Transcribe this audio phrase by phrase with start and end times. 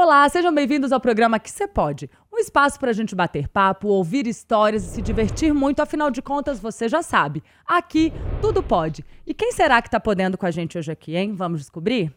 [0.00, 2.08] Olá, sejam bem-vindos ao programa Que Você Pode.
[2.32, 6.22] Um espaço para a gente bater papo, ouvir histórias e se divertir muito, afinal de
[6.22, 7.42] contas, você já sabe.
[7.66, 9.04] Aqui, tudo pode.
[9.26, 11.34] E quem será que está podendo com a gente hoje aqui, hein?
[11.34, 12.14] Vamos descobrir?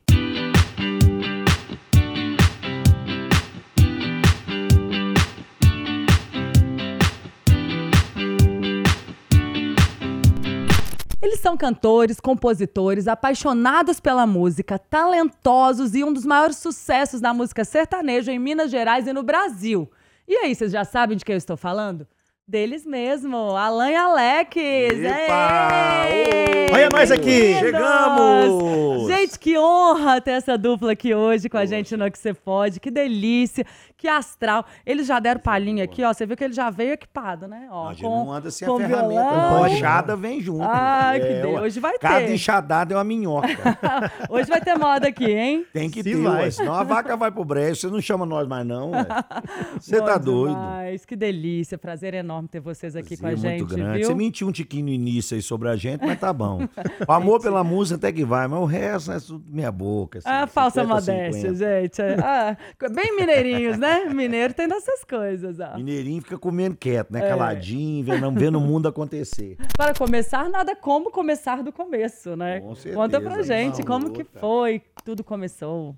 [11.31, 17.63] Eles são cantores, compositores, apaixonados pela música, talentosos e um dos maiores sucessos da música
[17.63, 19.89] sertaneja em Minas Gerais e no Brasil.
[20.27, 22.05] E aí, vocês já sabem de quem eu estou falando?
[22.45, 24.57] Deles mesmo, Alan e Alex.
[24.57, 26.05] Epa!
[26.11, 26.69] Ei!
[26.69, 27.53] Olha nós aqui!
[27.59, 29.07] Chegamos!
[29.07, 32.77] Gente, que honra ter essa dupla aqui hoje com a gente no Que Você Pode.
[32.81, 33.65] Que delícia,
[34.01, 34.65] que astral.
[34.83, 36.11] Eles já deram palhinha aqui, ó.
[36.11, 37.67] Você viu que ele já veio equipado, né?
[37.69, 39.07] Ó, A gente não anda sem a com ferramenta.
[39.07, 39.63] violão.
[39.63, 40.63] A enxada vem junto.
[40.63, 41.61] Ah, que É, Deus.
[41.61, 42.33] Hoje vai Cada ter.
[42.33, 43.47] enxadada é uma minhoca.
[44.29, 45.65] Hoje vai ter moda aqui, hein?
[45.71, 46.43] Tem que Se ter, vai.
[46.45, 46.51] ué.
[46.51, 47.75] Senão a vaca vai pro brejo.
[47.75, 49.05] Você não chama nós mais, não, ué.
[49.79, 50.55] Você Bom tá doido.
[50.55, 51.77] demais, Que delícia.
[51.77, 53.97] Prazer enorme ter vocês aqui com a Prazer gente, muito grande.
[53.99, 54.07] viu?
[54.07, 56.61] Você mentiu um tiquinho no início aí sobre a gente, mas tá bom.
[57.07, 60.19] O amor pela música até que vai, mas o resto é tudo minha boca.
[60.19, 61.81] Assim, Ah, falsa 50, modéstia, 50.
[61.81, 62.01] gente.
[62.23, 62.57] Ah,
[62.91, 63.90] bem mineirinhos, né?
[64.13, 65.75] Mineiro tem dessas coisas, ó.
[65.77, 67.25] Mineirinho fica comendo quieto, né?
[67.25, 67.29] É.
[67.29, 69.57] Caladinho, vendo, vendo o mundo acontecer.
[69.77, 72.59] Para começar, nada como começar do começo, né?
[72.61, 74.39] Com certeza, Conta pra gente como que luta.
[74.39, 75.95] foi que tudo começou.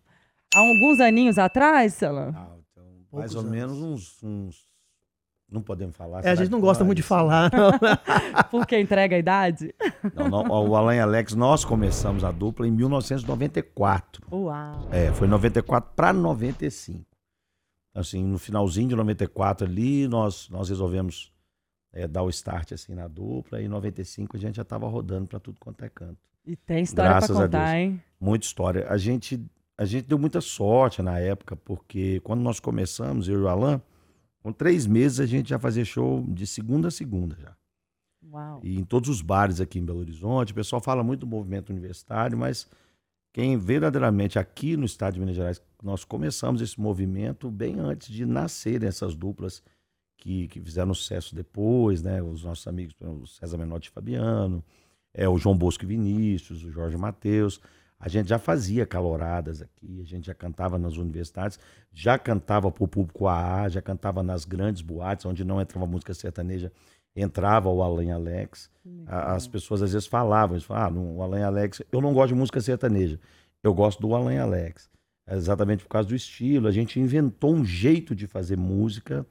[0.55, 2.31] Há alguns aninhos atrás, Celan?
[2.35, 3.52] Ah, então, mais ou anos.
[3.52, 4.73] menos uns, uns-
[5.52, 6.23] Não podemos falar.
[6.25, 7.72] É, a gente não gosta muito de falar, não.
[8.52, 9.73] Porque entrega a idade?
[10.16, 14.22] Não, não, o Alan e Alex, nós começamos a dupla em 1994.
[14.31, 14.88] Uau.
[14.91, 17.03] É, foi 94 para 95.
[17.94, 21.31] Assim, no finalzinho de 94 ali, nós, nós resolvemos
[21.91, 23.61] é, dar o start assim na dupla.
[23.61, 26.17] E em 95 a gente já estava rodando para tudo quanto é canto.
[26.45, 27.73] E tem história pra Graças a contar, Deus.
[27.75, 28.02] hein?
[28.19, 28.88] Muita história.
[28.89, 29.45] A gente,
[29.77, 33.81] a gente deu muita sorte na época, porque quando nós começamos, eu e o Alan,
[34.41, 37.55] com três meses a gente já fazia show de segunda a segunda já.
[38.30, 38.59] Uau.
[38.63, 41.69] E em todos os bares aqui em Belo Horizonte, o pessoal fala muito do movimento
[41.69, 42.67] universitário, mas
[43.33, 48.27] quem verdadeiramente aqui no estado de Minas Gerais, nós começamos esse movimento bem antes de
[48.27, 49.63] nascerem essas duplas
[50.17, 52.22] que, que fizeram sucesso depois, né?
[52.22, 54.63] Os nossos amigos, o César Menotti e Fabiano,
[55.11, 57.59] é, o João Bosco e Vinícius, o Jorge Mateus.
[57.99, 61.57] A gente já fazia caloradas aqui, a gente já cantava nas universidades,
[61.91, 66.13] já cantava para o público AA, já cantava nas grandes boates, onde não entrava música
[66.13, 66.72] sertaneja,
[67.16, 68.69] entrava o Alan Alex.
[69.07, 72.13] A- As pessoas às vezes falavam, eles falavam, ah, não, o Alan Alex, eu não
[72.13, 73.19] gosto de música sertaneja,
[73.62, 74.90] eu gosto do Alan Alex.
[75.25, 76.68] É Exatamente por causa do estilo.
[76.68, 79.25] A gente inventou um jeito de fazer música.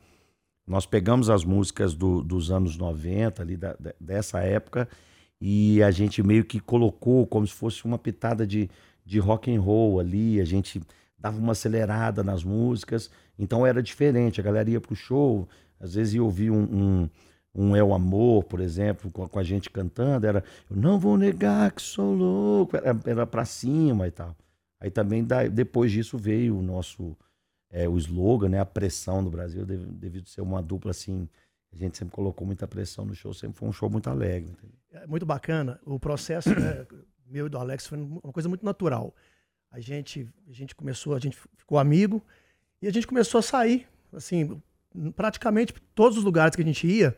[0.67, 4.89] Nós pegamos as músicas do- dos anos 90, ali da- dessa época,
[5.41, 8.71] e a gente meio que colocou como se fosse uma pitada de,
[9.05, 10.41] de rock and roll ali.
[10.41, 10.81] A gente
[11.19, 14.41] dava uma acelerada nas músicas, então era diferente.
[14.41, 15.47] A galera ia pro show,
[15.79, 17.11] às vezes ia ouvir um, um,
[17.55, 21.17] um É o Amor, por exemplo, com, com a gente cantando, era Eu não vou
[21.19, 24.35] negar que sou louco, era, era pra cima e tal.
[24.81, 27.17] Aí também, da- depois disso, veio o nosso,
[27.71, 31.29] é, o slogan, né, a pressão no Brasil, dev- devido ser uma dupla assim,
[31.73, 34.51] a gente sempre colocou muita pressão no show, sempre foi um show muito alegre.
[34.51, 34.77] entendeu?
[34.93, 35.79] É muito bacana.
[35.87, 36.87] O processo né,
[37.27, 39.15] meu e do Alex foi uma coisa muito natural.
[39.71, 42.23] A gente, a gente começou, a gente ficou amigo
[42.83, 43.87] e a gente começou a sair.
[44.13, 44.61] Assim,
[45.17, 47.17] praticamente todos os lugares que a gente ia,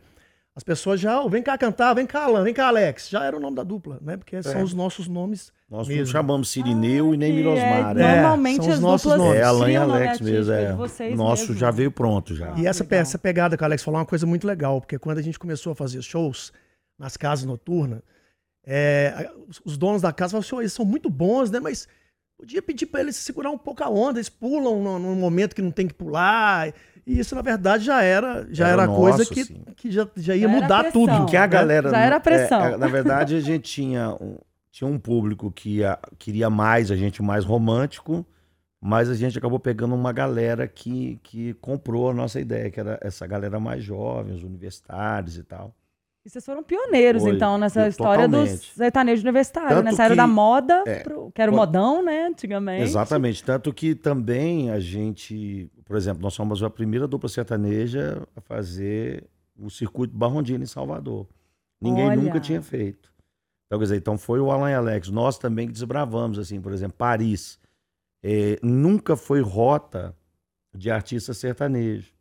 [0.55, 3.09] as pessoas já, "Ô, vem cá cantar, vem cá, Alan, vem cá, Alex.
[3.09, 4.15] Já era o nome da dupla, né?
[4.15, 5.51] Porque são os nossos nomes.
[5.69, 6.11] Nós não Mesmo.
[6.13, 7.91] chamamos Sirineu e nem Mirosmar.
[7.91, 8.15] é, né?
[8.21, 9.39] Normalmente são os as nossos duplas nomes.
[9.41, 10.53] É, Alan e Alex mesmo.
[10.53, 10.73] É.
[11.15, 11.55] Nosso mesmo.
[11.57, 12.53] já veio pronto já.
[12.53, 12.99] Ah, e essa, legal.
[12.99, 15.37] essa pegada que o Alex falou é uma coisa muito legal, porque quando a gente
[15.39, 16.53] começou a fazer shows
[16.97, 18.01] nas casas noturnas,
[18.65, 21.59] é, os- os donos da casa falaram assim, "Ô, eles são muito bons, né?
[21.59, 21.87] Mas
[22.37, 25.61] podia pedir para eles segurar um pouco a onda, eles pulam no, num momento que
[25.61, 26.73] não tem que pular.
[27.05, 29.63] E isso, na verdade, já era, já Era era, coisa nosso, que, sim.
[29.75, 31.05] que já, já ia Já era mudar pressão.
[31.05, 31.17] tudo.
[31.17, 31.47] Porque a né?
[31.47, 31.89] galera.
[31.91, 32.61] Já era é, pressão.
[32.65, 34.37] é, na verdade, a gente tinha um,
[34.71, 38.25] tinha um público que ia- queria mais, a gente mais romântico,
[38.81, 42.97] mas a gente acabou pegando uma galera que, que comprou a nossa ideia, que era
[43.01, 45.73] essa galera mais jovem, os universitários e tal.
[46.25, 48.73] E vocês foram pioneiros, Foi, então, nessa eu- história dos totalmente.
[48.75, 49.83] sertanejos universitários, né?
[49.83, 52.25] Tanto Saíram que- da moda, é, pro, que era o modão, né?
[52.25, 52.81] Antigamente.
[52.81, 53.43] Exatamente.
[53.43, 59.23] Tanto que também a gente, por exemplo, nós somos a primeira dupla sertaneja a fazer
[59.57, 61.27] o circuito Barrondina em Salvador.
[61.79, 62.21] Ninguém Olha.
[62.21, 63.13] nunca tinha feito.
[63.67, 65.09] Então, quer dizer, então foi o Alan e Alex.
[65.09, 67.59] Nós também que desbravamos, assim, por exemplo, Paris.
[68.23, 70.15] eh, nunca foi rota
[70.75, 72.11] de artista sertanejo.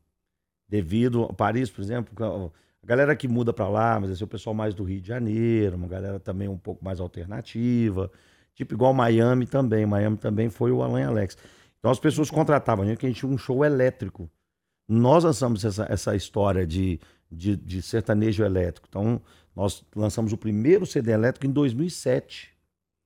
[0.69, 2.15] Devido a Paris, por exemplo,
[2.83, 5.77] a galera que muda para lá, mas é o pessoal mais do Rio de Janeiro,
[5.77, 8.11] uma galera também um pouco mais alternativa.
[8.55, 9.87] Tipo igual Miami também.
[9.87, 11.39] Miami também foi o Alan e Alex.
[11.85, 14.31] Então as pessoas contratavam a gente, que a gente tinha um show elétrico.
[14.89, 16.99] Nós lançamos essa, essa história de,
[17.31, 18.87] de, de sertanejo elétrico.
[18.89, 19.21] Então,
[19.55, 22.55] nós lançamos o primeiro CD elétrico em 2007.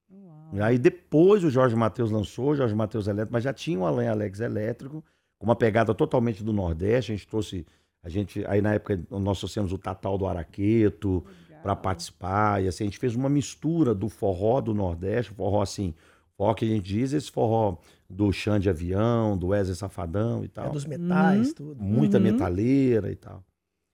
[0.09, 0.63] Uau.
[0.63, 4.07] Aí depois o Jorge Matheus lançou, o Jorge Matheus elétrico, mas já tinha o Alain
[4.07, 5.05] Alex elétrico,
[5.41, 7.11] com uma pegada totalmente do Nordeste.
[7.11, 7.67] A gente trouxe,
[8.01, 11.27] a gente, aí na época nós trouxemos o Tatal do Araqueto
[11.65, 15.93] para participar, e assim, a gente fez uma mistura do forró do Nordeste, forró assim,
[16.37, 17.79] forró que a gente diz, esse forró
[18.09, 20.67] do Xande de Avião, do Wesley Safadão e tal.
[20.67, 21.55] É dos metais, uhum.
[21.55, 21.83] tudo.
[21.83, 22.25] Muita uhum.
[22.25, 23.45] metaleira e tal.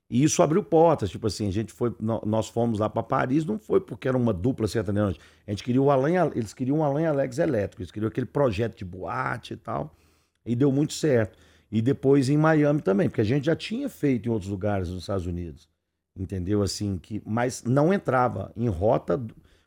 [0.08, 3.58] E isso abriu portas, tipo assim, a gente foi, nós fomos lá para Paris, não
[3.58, 7.06] foi porque era uma dupla sertaneja, a gente queria o Alain, eles queriam um Alain
[7.06, 9.96] Alex elétrico, eles queriam aquele projeto de boate e tal,
[10.44, 11.38] e deu muito certo.
[11.72, 15.00] E depois em Miami também, porque a gente já tinha feito em outros lugares nos
[15.00, 15.68] Estados Unidos,
[16.16, 16.62] entendeu?
[16.62, 19.20] Assim, que, mas não entrava em rota,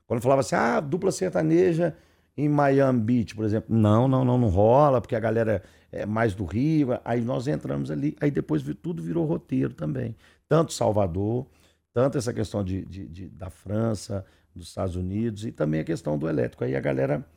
[0.06, 1.96] quando falava assim, ah, dupla sertaneja
[2.38, 6.36] em Miami Beach, por exemplo, não, não, não, não rola, porque a galera é mais
[6.36, 10.16] do Rio, aí nós entramos ali, aí depois tudo virou roteiro também
[10.48, 11.46] tanto Salvador,
[11.94, 14.26] tanto essa questão de, de, de, da França,
[14.56, 16.64] dos Estados Unidos e também a questão do elétrico.
[16.64, 17.28] Aí a galera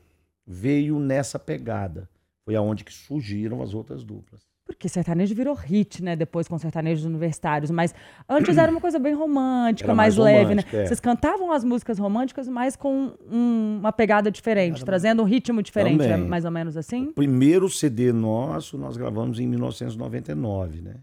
[0.47, 2.09] veio nessa pegada.
[2.45, 4.49] Foi aonde que surgiram as outras duplas.
[4.71, 6.15] Porque sertanejo virou hit, né?
[6.15, 7.71] Depois com sertanejos universitários.
[7.73, 7.93] Mas
[8.29, 10.63] antes era uma coisa bem romântica, mais, mais, leve, né?
[10.73, 10.87] É.
[10.87, 15.61] Vocês cantavam as músicas românticas, mas com um, uma pegada diferente, era trazendo um ritmo
[15.61, 17.09] diferente, é mais ou menos assim?
[17.09, 20.95] O primeiro CD nosso nós gravamos em 1999, né?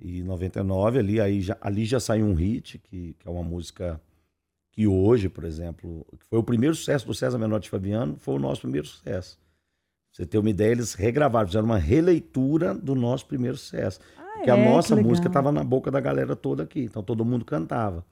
[0.00, 4.00] E 99 ali, aí já, ali já saiu um hit, que, que é uma música
[4.72, 8.38] que hoje, por exemplo, que foi o primeiro sucesso do César Menotti Fabiano, foi o
[8.38, 9.38] nosso primeiro sucesso.
[10.18, 14.00] Você ter uma ideia, eles regravaram, fizeram uma releitura do nosso primeiro sucesso.
[14.18, 14.52] Ah, porque é?
[14.52, 18.04] a nossa música estava na boca da galera toda aqui, então todo mundo cantava.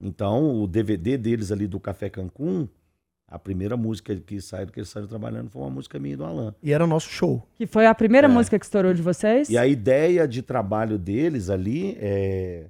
[0.00, 2.66] Então, o DVD deles ali do Café Cancún,
[3.28, 6.52] a primeira música que saiu, que eles saíram trabalhando foi uma música minha do Alan.
[6.60, 7.46] E era o nosso show.
[7.54, 8.30] Que foi a primeira é.
[8.30, 9.48] música que estourou de vocês?
[9.48, 12.66] E a ideia de trabalho deles ali é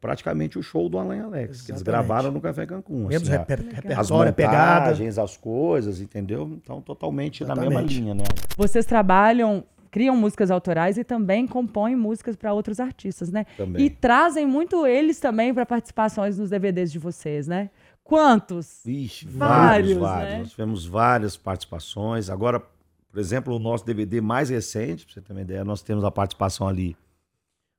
[0.00, 1.64] praticamente o show do Alan Alex, Exatamente.
[1.64, 3.06] que eles gravaram no Café Cancún.
[3.06, 6.48] Mesmo assim, reper, as montagens, as coisas, entendeu?
[6.62, 7.74] Então, totalmente Exatamente.
[7.74, 8.24] na mesma linha, né?
[8.56, 13.46] Vocês trabalham criam músicas autorais e também compõem músicas para outros artistas, né?
[13.56, 13.86] Também.
[13.86, 17.70] E trazem muito eles também para participações nos DVDs de vocês, né?
[18.04, 18.84] Quantos?
[18.86, 19.98] Ixi, vários, vários.
[19.98, 20.32] vários.
[20.32, 20.38] Né?
[20.40, 22.30] Nós tivemos várias participações.
[22.30, 26.04] Agora, por exemplo, o nosso DVD mais recente, para você ter uma ideia, nós temos
[26.04, 26.96] a participação ali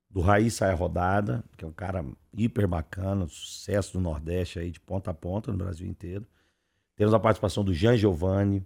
[0.10, 2.04] do Raiz Saia Rodada, que é um cara
[2.34, 6.26] hiper bacana, sucesso do Nordeste aí, de ponta a ponta no Brasil inteiro.
[6.96, 8.66] Temos a participação do Jean Giovanni,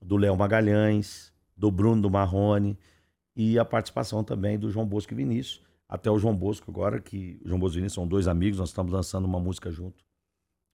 [0.00, 2.78] do Léo Magalhães, do Bruno do Marrone
[3.34, 5.62] e a participação também do João Bosco e Vinícius.
[5.88, 8.68] Até o João Bosco agora, que o João Bosco e Vinícius são dois amigos, nós
[8.68, 10.04] estamos lançando uma música junto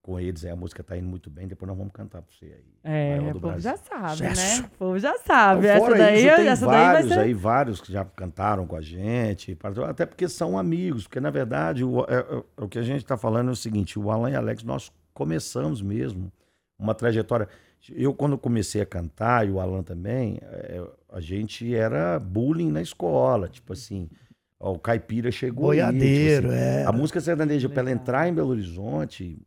[0.03, 2.47] com eles, aí a música tá indo muito bem, depois nós vamos cantar pra você
[2.47, 2.65] aí.
[2.83, 4.67] É, o povo já sabe, né?
[4.67, 5.69] O povo já sabe.
[5.69, 7.25] Então, essa daí, isso, tem essa vários daí ser...
[7.25, 9.57] aí, vários que já cantaram com a gente,
[9.89, 13.17] até porque são amigos, porque na verdade o, é, é, o que a gente tá
[13.17, 16.33] falando é o seguinte, o Alan e Alex, nós começamos mesmo
[16.77, 17.49] uma trajetória.
[17.89, 20.83] Eu, quando comecei a cantar, e o Alan também, é,
[21.13, 24.11] a gente era bullying na escola, tipo assim,
[24.59, 26.85] ó, o caipira chegou Boiadeiro, aí, tipo assim, é.
[26.87, 29.41] A música sertaneja, para ela entrar em Belo Horizonte,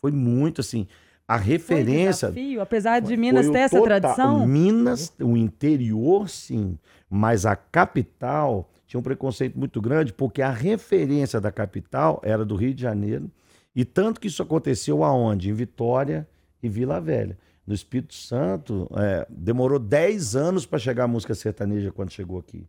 [0.00, 0.86] foi muito assim.
[1.26, 2.28] A referência.
[2.28, 4.46] Foi desafio, apesar de Minas ter essa total, tradição.
[4.46, 6.76] Minas, o interior, sim,
[7.08, 12.56] mas a capital tinha um preconceito muito grande, porque a referência da capital era do
[12.56, 13.30] Rio de Janeiro.
[13.72, 15.48] E tanto que isso aconteceu aonde?
[15.48, 16.26] Em Vitória
[16.60, 17.38] e Vila Velha.
[17.64, 22.66] No Espírito Santo, é, demorou 10 anos para chegar a música sertaneja quando chegou aqui.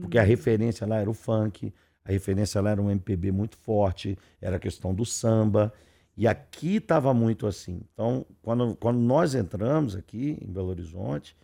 [0.00, 0.26] Porque a hum.
[0.26, 4.60] referência lá era o funk, a referência lá era um MPB muito forte, era a
[4.60, 5.72] questão do samba.
[6.18, 7.80] E aqui estava muito assim.
[7.92, 11.36] Então, quando, quando nós entramos aqui em Belo Horizonte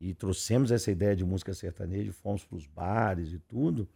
[0.00, 3.88] e trouxemos essa ideia de música sertaneja, fomos para os bares e tudo,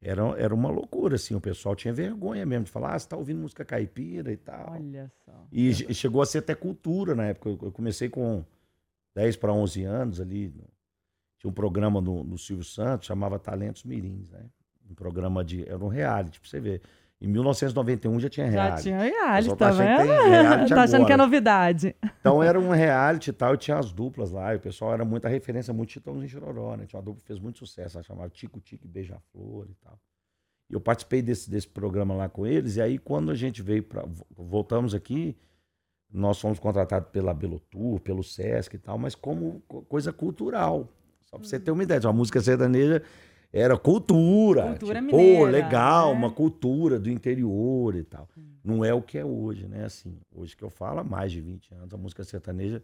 [0.00, 1.34] era, era uma loucura, assim.
[1.34, 4.72] O pessoal tinha vergonha mesmo de falar, ah, você está ouvindo música caipira e tal.
[4.72, 5.46] Olha só.
[5.52, 5.92] E é.
[5.92, 7.50] chegou a ser até cultura na época.
[7.50, 8.42] Eu comecei com
[9.14, 10.54] 10 para 11 anos ali.
[11.38, 14.46] Tinha um programa no, no Silvio Santos, chamava Talentos Mirins, né?
[14.90, 15.68] Um programa de...
[15.68, 16.80] Era um reality, para você ver.
[17.24, 18.76] Em 1991 já tinha reality.
[18.76, 20.12] Já tinha reality, tá, tá vendo?
[20.28, 21.96] Reality tá achando que é novidade.
[22.20, 25.06] Então era um reality e tal, e tinha as duplas lá, e o pessoal era
[25.06, 26.84] muita referência, muito Titãozinho Chororó, né?
[26.84, 29.98] Tinha uma dupla que fez muito sucesso, ela chamava Tico Tico Beija-Flor e tal.
[30.68, 33.82] E eu participei desse, desse programa lá com eles, e aí quando a gente veio
[33.82, 34.04] para
[34.36, 35.34] voltamos aqui,
[36.12, 40.92] nós fomos contratados pela Belotur, pelo Sesc e tal, mas como coisa cultural.
[41.24, 43.02] Só pra você ter uma ideia, uma música sertaneja
[43.56, 44.62] era cultura.
[44.70, 45.38] Cultura tipo, mineira.
[45.38, 46.18] Pô, legal, né?
[46.18, 48.28] uma cultura do interior e tal.
[48.36, 48.42] Hum.
[48.64, 49.84] Não é o que é hoje, né?
[49.84, 52.82] Assim, hoje que eu falo, há mais de 20 anos, a música sertaneja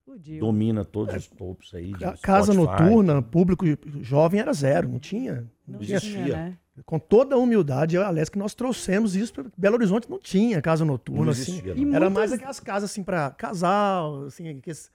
[0.00, 0.40] Explodiu.
[0.40, 1.92] domina todos os topos aí.
[1.92, 2.82] Ca- Casa Spotify.
[2.82, 3.64] noturna, público
[4.02, 5.46] jovem era zero, não tinha.
[5.66, 6.36] Não Não tinha, existia.
[6.36, 6.56] né?
[6.86, 10.18] Com toda a humildade, eu a Alex, que nós trouxemos isso para Belo Horizonte, não
[10.18, 11.52] tinha casa noturna, Não assim.
[11.52, 11.94] existia, E não.
[11.94, 14.90] Era muitos- mais aquelas casas assim para casal, assim, aqueles-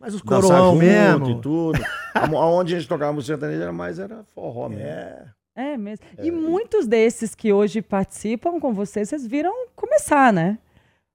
[0.00, 1.30] mais os coroão mesmo.
[1.30, 1.78] e tudo.
[2.14, 4.84] Aonde a gente tocava música sertaneja era mais era forró mesmo.
[4.84, 5.32] É.
[5.54, 6.06] É mesmo.
[6.18, 10.58] E muitos desses que hoje participam com vocês, vocês viram começar, né?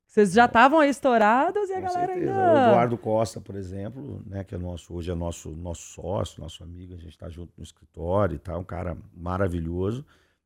[0.05, 2.31] Vocês já estavam aí estourados e a Com galera certeza.
[2.31, 2.53] ainda.
[2.53, 6.63] O Eduardo Costa, por exemplo, né, que é nosso, hoje é nosso, nosso sócio, nosso
[6.63, 10.05] amigo, a gente está junto no escritório e tal, um cara maravilhoso.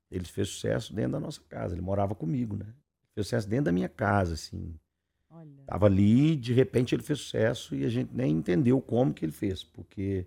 [0.09, 2.65] Ele fez sucesso dentro da nossa casa, ele morava comigo, né?
[3.13, 4.73] Fez sucesso dentro da minha casa, assim.
[5.39, 5.63] Olha.
[5.65, 9.31] Tava ali, de repente ele fez sucesso e a gente nem entendeu como que ele
[9.31, 10.25] fez, porque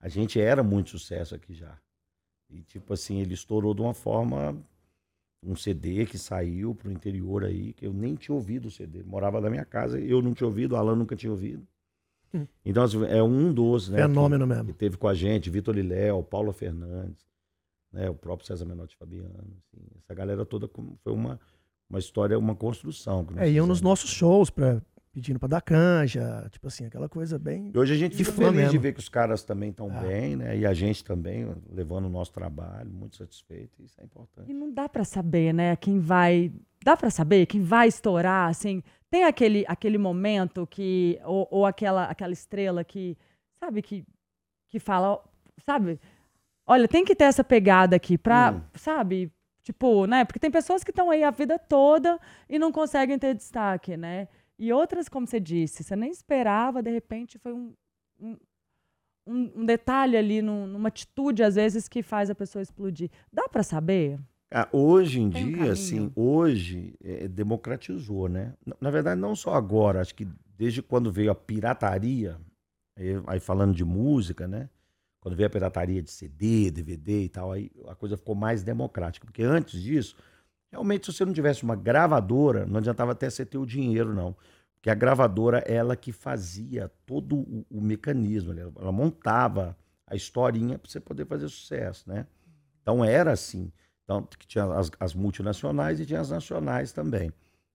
[0.00, 1.78] a gente era muito sucesso aqui já.
[2.50, 4.62] E tipo assim, ele estourou de uma forma
[5.42, 9.00] um CD que saiu pro interior aí, que eu nem tinha ouvido o CD.
[9.00, 11.66] Ele morava na minha casa, eu não tinha ouvido, o Alan nunca tinha ouvido.
[12.32, 12.46] Hum.
[12.64, 14.02] Então, assim, é um dos, né?
[14.02, 14.66] Fenômeno que, mesmo.
[14.66, 17.26] que teve com a gente, Vitor Liléo, Paula Fernandes,
[17.92, 18.08] né?
[18.10, 19.32] O próprio César Menotti Fabiano.
[19.38, 19.86] assim.
[19.98, 20.68] essa galera toda
[21.02, 21.38] foi uma,
[21.88, 23.26] uma história, uma construção.
[23.36, 24.80] É, iam nos nossos shows pra,
[25.12, 27.70] pedindo pra dar canja, tipo assim, aquela coisa bem.
[27.74, 28.80] E hoje a gente De fica feliz de mesmo.
[28.80, 30.00] ver que os caras também estão Ah.
[30.00, 30.56] bem, né?
[30.58, 33.82] E a gente também, levando o nosso trabalho, muito satisfeito.
[33.82, 34.50] Isso é importante.
[34.50, 35.76] E não dá pra saber, né?
[35.76, 36.52] Quem vai.
[36.84, 38.82] Dá pra saber quem vai estourar, assim.
[39.10, 41.20] Tem aquele, aquele momento que.
[41.24, 43.16] Ou, ou aquela, aquela estrela que.
[43.60, 44.04] Sabe, que,
[44.68, 45.22] que fala.
[45.64, 46.00] Sabe?
[46.66, 48.52] Olha, tem que ter essa pegada aqui pra.
[48.52, 48.60] Hum.
[48.74, 49.30] Sabe?
[49.64, 50.24] Tipo, né?
[50.26, 54.28] Porque tem pessoas que estão aí a vida toda e não conseguem ter destaque, né?
[54.58, 57.72] E outras, como você disse, você nem esperava, de repente foi um,
[58.20, 58.36] um,
[59.26, 63.10] um- um detalhe ali, num- numa atitude, às vezes, que faz a pessoa explodir.
[63.32, 64.18] Dá pra saber?
[64.52, 65.72] Ah, hoje em Tem um dia, caminho.
[65.72, 68.52] assim, hoje é, democratizou, né?
[68.80, 70.28] Na- verdade, não só agora, acho que
[70.58, 72.38] desde quando veio a pirataria,
[73.26, 74.68] aí falando de música, né?
[75.24, 79.24] Quando veio a pirataria de CD, DVD e tal, aí a coisa ficou mais democrática.
[79.24, 80.14] Porque antes disso,
[80.70, 84.36] realmente, se você não tivesse uma gravadora, não adiantava até você ter o dinheiro, não.
[84.74, 89.74] Porque a gravadora, ela que fazia todo o, o mecanismo, ela, montava
[90.06, 92.26] a historinha para você poder fazer sucesso, né?
[92.82, 93.72] Então era assim.
[94.06, 97.32] Tanto que tinha as, as multinacionais e tinha as nacionais também.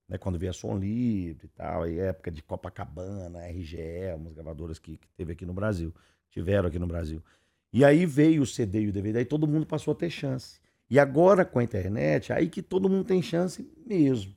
[0.07, 0.19] Né?
[0.19, 4.97] Quando veio a Som Livre e tal, aí época de Copacabana, RGE, umas gravadoras que,
[4.97, 5.91] que teve aqui no Brasil,
[6.29, 7.23] tiveram aqui no Brasil.
[7.71, 10.59] E aí veio o CD e o DVD, aí todo mundo passou a ter chance.
[10.89, 14.35] E agora com a internet, aí que todo mundo tem chance mesmo.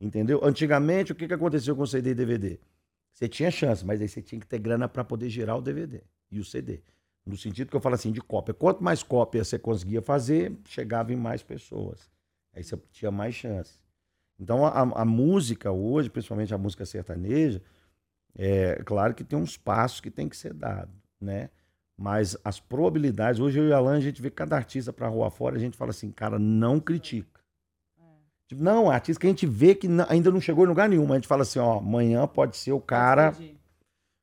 [0.00, 0.44] Entendeu?
[0.44, 2.60] Antigamente, o que, que aconteceu com o CD e DVD?
[3.12, 6.02] Você tinha chance, mas aí você tinha que ter grana para poder gerar o DVD
[6.30, 6.82] e o CD.
[7.24, 8.52] No sentido que eu falo assim, de cópia.
[8.52, 12.10] Quanto mais cópia você conseguia fazer, chegava em mais pessoas.
[12.52, 13.78] Aí você tinha mais chance.
[14.38, 17.62] Então, a, a música hoje, principalmente a música sertaneja,
[18.36, 21.50] é claro que tem uns passos que tem que ser dado, né?
[21.96, 25.30] Mas as probabilidades, hoje eu e o Alan, a gente vê cada artista pra rua
[25.30, 27.40] fora, a gente fala assim, cara, não critica.
[28.48, 31.14] Tipo, não, artista que a gente vê que ainda não chegou em lugar nenhum, a
[31.14, 33.34] gente fala assim, ó, amanhã pode ser o cara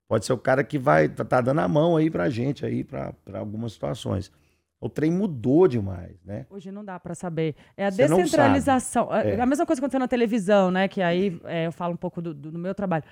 [0.08, 2.84] pode ser o cara que vai tá, tá dando a mão aí pra gente aí
[2.84, 4.30] para algumas situações.
[4.82, 6.46] O trem mudou demais, né?
[6.50, 7.56] Hoje não dá pra saber.
[7.78, 9.14] É a Você descentralização.
[9.16, 9.36] É.
[9.36, 9.40] É.
[9.40, 10.88] A mesma coisa que aconteceu na televisão, né?
[10.88, 13.06] Que aí é, eu falo um pouco do, do meu trabalho.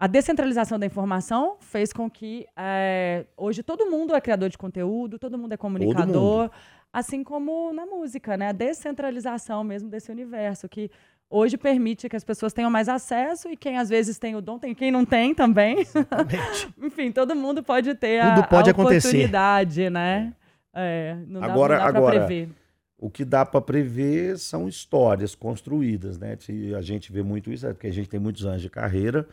[0.00, 5.18] A descentralização da informação fez com que é, hoje todo mundo é criador de conteúdo,
[5.18, 6.50] todo mundo é comunicador,
[6.90, 8.48] assim como na música, né?
[8.48, 10.90] A descentralização mesmo desse universo, que
[11.28, 14.58] hoje permite que as pessoas tenham mais acesso e quem às vezes tem o dom,
[14.58, 15.86] tem quem não tem também.
[16.82, 19.08] Enfim, todo mundo pode ter Tudo a, pode a acontecer.
[19.08, 20.32] oportunidade, né?
[20.72, 22.48] É, não dá, Agora- não dá pra agora- prever.
[22.98, 26.38] O que dá para prever são histórias construídas, né?
[26.76, 29.26] A gente vê muito isso, é porque a gente tem muitos anos de carreira.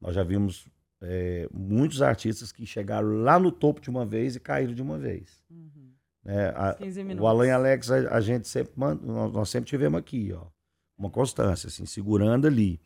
[0.00, 0.68] Nós já vimos
[1.02, 4.98] é, muitos artistas que chegaram lá no topo de uma vez e caíram de uma
[4.98, 5.44] vez.
[5.50, 5.92] Uhum.
[6.24, 6.48] né?
[6.56, 7.22] A- 15 minutos.
[7.24, 10.46] o Alan Alex, a, a gente sempre, man- nós, nós sempre tivemos aqui, ó,
[10.96, 12.80] uma constância, assim, segurando ali.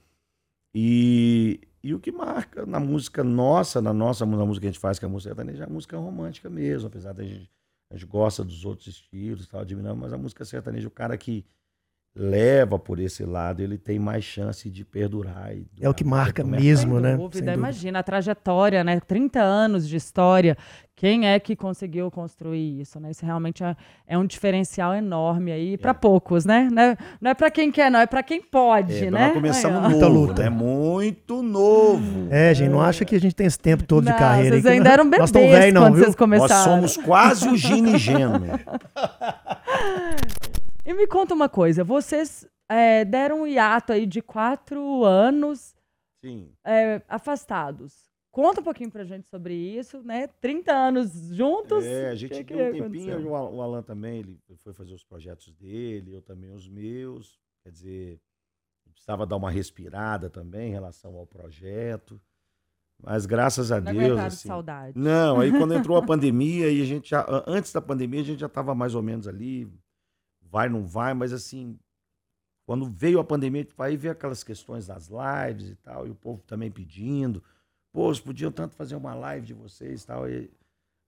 [0.74, 4.80] E, e o que marca na música nossa, na nossa na música que a gente
[4.80, 7.50] faz, que é a música sertaneja, é a música romântica mesmo, apesar da gente,
[7.90, 11.44] a gente gosta dos outros estilos, tal, admiramos, mas a música sertaneja, o cara que
[12.14, 15.54] leva por esse lado, ele tem mais chance de perdurar.
[15.56, 17.12] e É o que marca mesmo, né?
[17.16, 17.52] dúvida, Sem dúvida.
[17.54, 19.00] imagina a trajetória, né?
[19.00, 20.56] 30 anos de história.
[20.94, 23.10] Quem é que conseguiu construir isso, né?
[23.10, 23.74] Isso realmente é,
[24.06, 26.68] é um diferencial enorme aí para poucos, né?
[26.70, 26.96] Não é,
[27.30, 29.24] é para quem quer, não, é para quem pode, É, né?
[29.28, 29.80] Nós começamos.
[29.90, 30.42] Muita novo, luta.
[30.44, 30.50] né?
[30.50, 32.28] Muito novo.
[32.30, 34.50] É, gente, não acha que a gente tem esse tempo todo de Não, carreira.
[34.54, 36.04] Vocês ainda nós- eram Nós bebês velho, não, quando viu?
[36.04, 36.54] vocês começaram.
[36.82, 38.40] Nós somos quase o Gino e Geno.
[40.92, 45.74] E me conta uma coisa, vocês é, deram um hiato aí de quatro anos
[46.22, 46.52] Sim.
[46.62, 48.10] é, afastados.
[48.30, 50.26] Conta um pouquinho pra gente sobre isso, né?
[50.38, 51.82] 30 anos juntos.
[51.82, 53.30] É, a gente que que deu um tempinho, aconteceu?
[53.30, 57.40] o Al- o Alan também, ele foi fazer os projetos dele, eu também os meus.
[57.64, 58.20] Quer dizer,
[58.90, 62.20] precisava dar uma respirada também em relação ao projeto.
[63.02, 64.18] Mas graças a Não Deus.
[64.20, 64.98] assim, saudade.
[64.98, 68.40] Não, aí quando entrou a pandemia, e a gente já, antes da pandemia, a gente
[68.40, 69.68] já estava mais ou menos ali,
[70.52, 71.78] vai, não vai, mas assim,
[72.66, 76.42] quando veio a pandemia, aí veio aquelas questões das lives e tal, e o povo
[76.46, 77.42] também pedindo,
[77.92, 80.50] pô, vocês podiam tanto fazer uma live de vocês e tal, e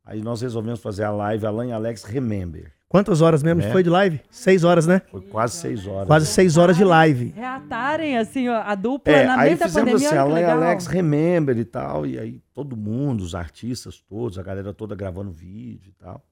[0.04, 2.72] aí nós resolvemos fazer a live Alan e Alex Remember.
[2.88, 3.72] Quantas horas mesmo É.
[3.72, 4.20] foi de live?
[4.30, 5.02] Seis horas, né?
[5.10, 6.06] Foi quase seis horas.
[6.06, 7.30] Quase seis horas de live.
[7.34, 10.08] Reatarem, assim, a dupla É, na aí meio da fizemos pandemia.
[10.22, 10.66] assim, olha que Alan e.
[10.68, 15.32] Alex Remember e tal, e aí todo mundo, os artistas todos, a galera toda gravando
[15.32, 16.24] vídeo e tal.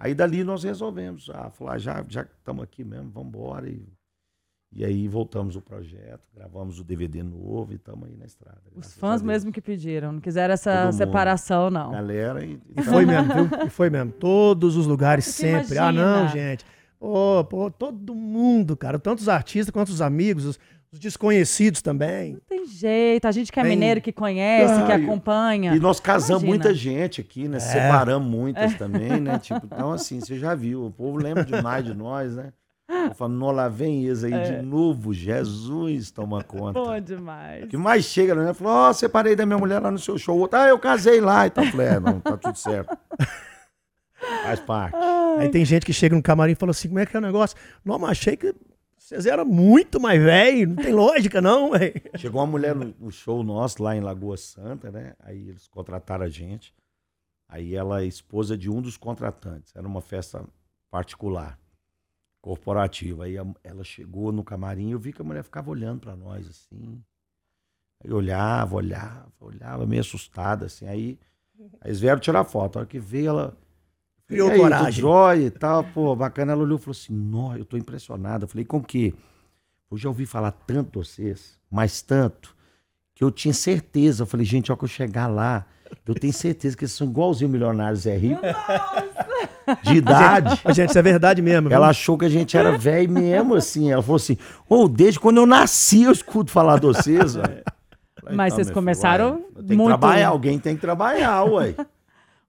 [0.00, 3.68] Aí dali nós resolvemos, ah, falar, já já estamos aqui mesmo, vamos embora.
[3.68, 3.86] E,
[4.72, 8.62] e aí voltamos o projeto, gravamos o DVD novo e estamos aí na estrada.
[8.74, 10.92] Os fãs mesmo que pediram, não quiseram essa Todo mundo.
[10.96, 11.90] separação, não.
[11.90, 13.66] Galera e, E foi mesmo, viu?
[13.66, 14.10] E foi mesmo.
[14.12, 15.76] Todos os lugares, Você sempre.
[15.76, 15.86] imagina.
[15.86, 16.64] Ah, não, gente.
[16.98, 18.98] Pô, pô, todo mundo, cara.
[18.98, 20.58] Tanto os artistas quanto os amigos, os,
[20.92, 22.38] os desconhecidos também.
[22.72, 25.74] Jeito, a gente que é Tem- mineiro, que conhece, que Ah, e- acompanha.
[25.74, 26.64] E nós casamos Imagina.
[26.64, 27.58] muita gente aqui, né?
[27.60, 29.38] Separamos muitas também, né?
[29.38, 32.52] Tipo, então, assim, você já viu, o povo lembra demais de nós, né?
[32.88, 36.72] Eu falo, não, lá vem eles aí de novo, Jesus toma conta.
[36.80, 37.66] Bom O demais.
[37.68, 38.52] que mais chega, né?
[38.52, 40.36] Falou, ó, separei da minha mulher lá no seu show.
[40.38, 41.46] Outro, ah, eu casei lá.
[41.46, 42.96] Então, eu falei, é, não, tá tudo certo.
[44.44, 44.96] Faz parte.
[45.38, 47.22] Aí tem gente que chega no camarim e fala assim: como é que é o
[47.22, 47.56] negócio?
[47.84, 48.54] Não, mas achei que
[49.10, 50.68] vocês eram muito mais velho.
[50.68, 51.94] Não tem lógica, não, velho.
[52.16, 55.14] Chegou uma mulher no, no show nosso lá em Lagoa Santa, né?
[55.20, 56.72] Aí eles contrataram a gente.
[57.48, 59.74] Aí ela é esposa de um dos contratantes.
[59.74, 60.44] Era uma festa
[60.90, 61.58] particular,
[62.40, 63.24] corporativa.
[63.24, 66.16] Aí a- ela chegou no camarim e eu vi que a mulher ficava olhando pra
[66.16, 67.02] nós assim.
[68.04, 70.86] Aí olhava, olhava, olhava, meio assustada assim.
[70.86, 71.18] Aí
[71.84, 72.76] eles vieram tirar foto.
[72.76, 73.56] A hora que veio ela.
[74.30, 76.52] Criou "E aí, coragem." Jóia e tal, pô, bacana.
[76.52, 78.44] Ela olhou e falou assim: Nó, eu tô impressionada.
[78.44, 79.12] Eu falei, com o quê?
[79.90, 82.54] Eu já ouvi falar tanto de vocês, mas tanto,
[83.14, 84.22] que eu tinha certeza.
[84.22, 85.66] Eu falei, gente, ó, que eu chegar lá,
[86.06, 88.40] eu tenho certeza que eles são igualzinho milionários Zé Rico.
[89.84, 90.60] De idade.
[90.64, 91.68] Mas, gente, isso é verdade mesmo.
[91.68, 91.76] viu?
[91.76, 93.90] Ela achou que a gente era velho mesmo, assim.
[93.92, 94.36] Ela falou assim:
[94.68, 97.62] Ô, desde quando eu nasci eu escuto falar de vocês, velho.
[98.22, 101.44] Mas "Então, vocês meu filho, começaram uai, Tem que muito- trabalhar, alguém tem que trabalhar,
[101.44, 101.74] ué.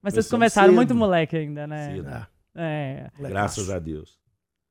[0.02, 0.76] Mas vocês começaram cedo.
[0.76, 1.96] muito moleque ainda, né?
[1.96, 2.08] Cedo.
[2.10, 3.10] Ah, É.
[3.20, 4.20] Graças a Deus.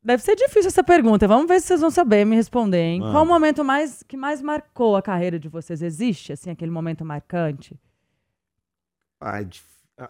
[0.03, 1.29] Deve ser difícil essa pergunta.
[1.29, 3.01] Vamos ver se vocês vão saber me responder, hein?
[3.01, 3.13] Manda.
[3.13, 5.83] Qual o momento mais que mais marcou a carreira de vocês?
[5.83, 7.79] Existe, assim, aquele momento marcante?
[9.21, 9.47] Ai,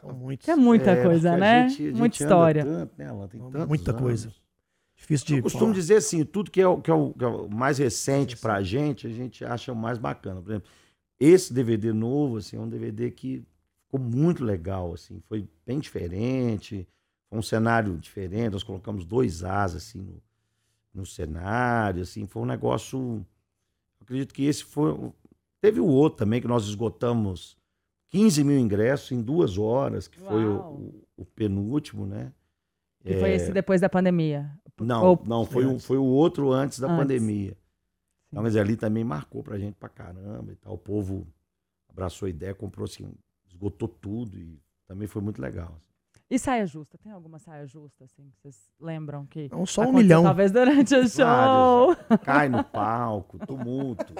[0.00, 0.44] São muitos.
[0.44, 1.68] Que é muita É, coisa, a né?
[1.68, 2.64] gente- a gente Muita história.
[2.64, 3.26] tanto, né, Alan?
[3.26, 4.00] Tem Muita anos.
[4.02, 4.32] coisa.
[4.96, 5.36] Difícil de.
[5.38, 5.74] Eu costumo falar.
[5.74, 8.62] dizer assim, tudo que é, o, que, é o, que é o mais recente pra
[8.62, 10.40] gente, a gente acha o mais bacana.
[10.40, 10.68] Por exemplo,
[11.18, 13.42] esse DVD novo, assim, é um DVD que
[13.90, 16.86] ficou muito legal, assim, foi bem diferente,
[17.28, 20.22] foi um cenário diferente, nós colocamos dois As, assim, no,
[20.94, 23.26] no cenário, assim, foi um negócio...
[24.00, 25.12] acredito que esse foi...
[25.60, 27.56] Teve o outro também, que nós esgotamos
[28.10, 30.72] 15 mil ingressos em duas horas, que foi o, Uau.
[30.74, 32.32] o- o penúltimo, né?
[33.04, 34.50] Que foi esse depois da pandemia.
[34.80, 36.96] Não, Ou- não, foi, o, foi o outro antes da Antes.
[36.96, 37.56] pandemia.
[38.28, 40.74] Então, mas ali também marcou pra gente pra caramba e tal.
[40.74, 41.26] O povo
[41.88, 43.12] abraçou a ideia, comprou assim,
[43.60, 45.78] esgotou tudo e também foi muito legal.
[46.30, 46.96] E saia justa?
[46.96, 49.48] Tem alguma saia justa, assim, que vocês lembram que.
[49.50, 50.22] Não, só um milhão.
[50.22, 51.26] Talvez durante o show.
[51.26, 54.14] Vários, Cai no palco, tumulto,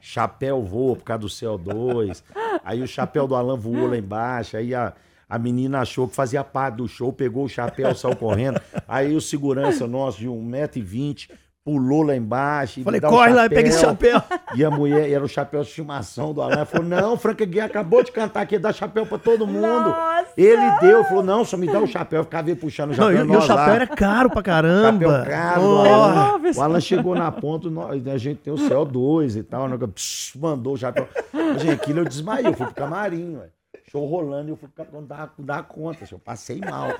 [0.00, 2.22] chapéu voa por causa do CO2.
[2.64, 4.56] Aí o chapéu do Alan voou lá embaixo.
[4.56, 4.92] Aí a,
[5.28, 8.60] a menina achou que fazia parte do show, pegou o chapéu, saiu correndo.
[8.88, 11.30] Aí o segurança nosso de 1,20m
[11.64, 12.80] pulou lá embaixo.
[12.80, 14.20] e Falei, o corre lá e pega esse chapéu.
[14.54, 16.66] E a mulher, e era o chapéu de estimação do Alan.
[16.66, 19.62] Falou: Não, Franca Guia acabou de cantar aqui, dá chapéu pra todo mundo.
[19.88, 20.26] Nossa!
[20.36, 22.22] Ele deu, falou: Não, só me dá o chapéu.
[22.22, 23.24] Ficava ele puxando o Não, chapéu.
[23.24, 23.40] e, e o lá.
[23.40, 25.08] chapéu era caro pra caramba.
[25.24, 26.40] Chapéu caro, do Oh, Alan.
[26.54, 29.78] O Alan chegou na ponta, nós- a gente tem o CO2 e tal, né?
[29.78, 31.08] Pss, mandou o chapéu.
[31.56, 33.46] Gente, aquilo eu desmaiei, eu fui pro camarim, ué.
[33.90, 36.90] Show rolando, eu fui pro camarim, dar, dar conta, eu passei mal.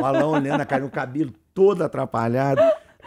[0.00, 2.60] O Alan olhando, a cara no cabelo todo atrapalhado.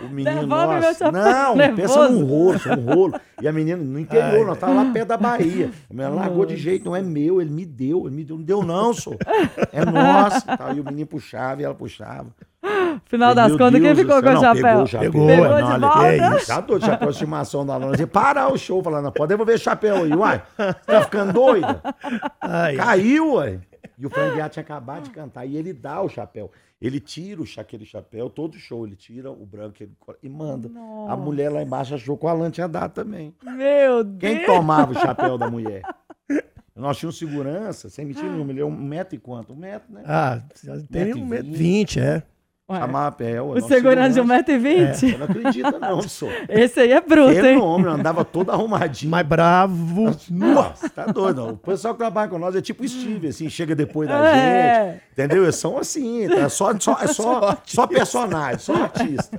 [0.05, 1.11] O menino, Devolve meu nossa, chapéu,
[1.55, 2.11] não, pensa nervoso.
[2.11, 3.19] num rolo, um rolo.
[3.41, 5.71] E a menina no interior, nós tava lá perto da Bahia.
[5.89, 8.43] A menina largou de jeito, não é meu, ele me deu, ele me deu, não
[8.43, 9.17] deu não, sou.
[9.71, 10.39] É nosso.
[10.39, 10.73] e tal.
[10.75, 12.27] E o menino puxava e ela puxava.
[13.05, 14.83] Final das contas, quem Deus ficou com o chapéu?
[14.83, 14.87] Pegou o.
[14.87, 16.07] Pegou, Pegou não, de olha, volta?
[16.07, 16.47] é isso.
[16.47, 17.91] Tá doido, chapéu de estimação da Lona.
[17.91, 20.41] Dizia, parar o show, falando, pode devolver chapéu aí, uai.
[20.57, 21.81] Você tá ficando doida?
[22.41, 23.59] Ai, Caiu, uai.
[23.97, 25.45] E o Franguiá tinha acabado de cantar.
[25.45, 26.51] E ele dá o chapéu.
[26.83, 30.69] Ele tira o aquele chapéu, todo show, ele tira o branco ele e manda.
[31.07, 33.33] A mulher lá embaixo achou que o Alan tinha dado também.
[33.41, 34.19] Meu Deus!
[34.19, 35.81] Quem tomava o chapéu da mulher?
[36.75, 39.53] Nós tínhamos segurança, sem mentir nenhuma, ele é um metro e quanto?
[39.53, 40.03] Um metro, né?
[40.05, 40.41] Ah,
[40.91, 42.21] tem um metro e vinte, é.
[42.69, 44.43] Ué, Chamava, é, ué, o nosso segurança de segurança.
[44.45, 44.93] 1,20m?
[44.93, 46.29] Você não acredita, não, sou.
[46.47, 47.41] Esse aí é bruto, hein?
[47.41, 49.11] Fenômeno, andava todo arrumadinho.
[49.11, 50.15] Mais bravo.
[50.29, 51.49] Nossa, tá doido.
[51.49, 54.91] O pessoal que trabalha com nós é tipo Steve, assim, chega depois da É.
[54.93, 55.01] gente.
[55.11, 55.43] Entendeu?
[55.43, 56.47] Eles são assim, tá?
[56.47, 59.37] só, só, é só, só personagem, só artista.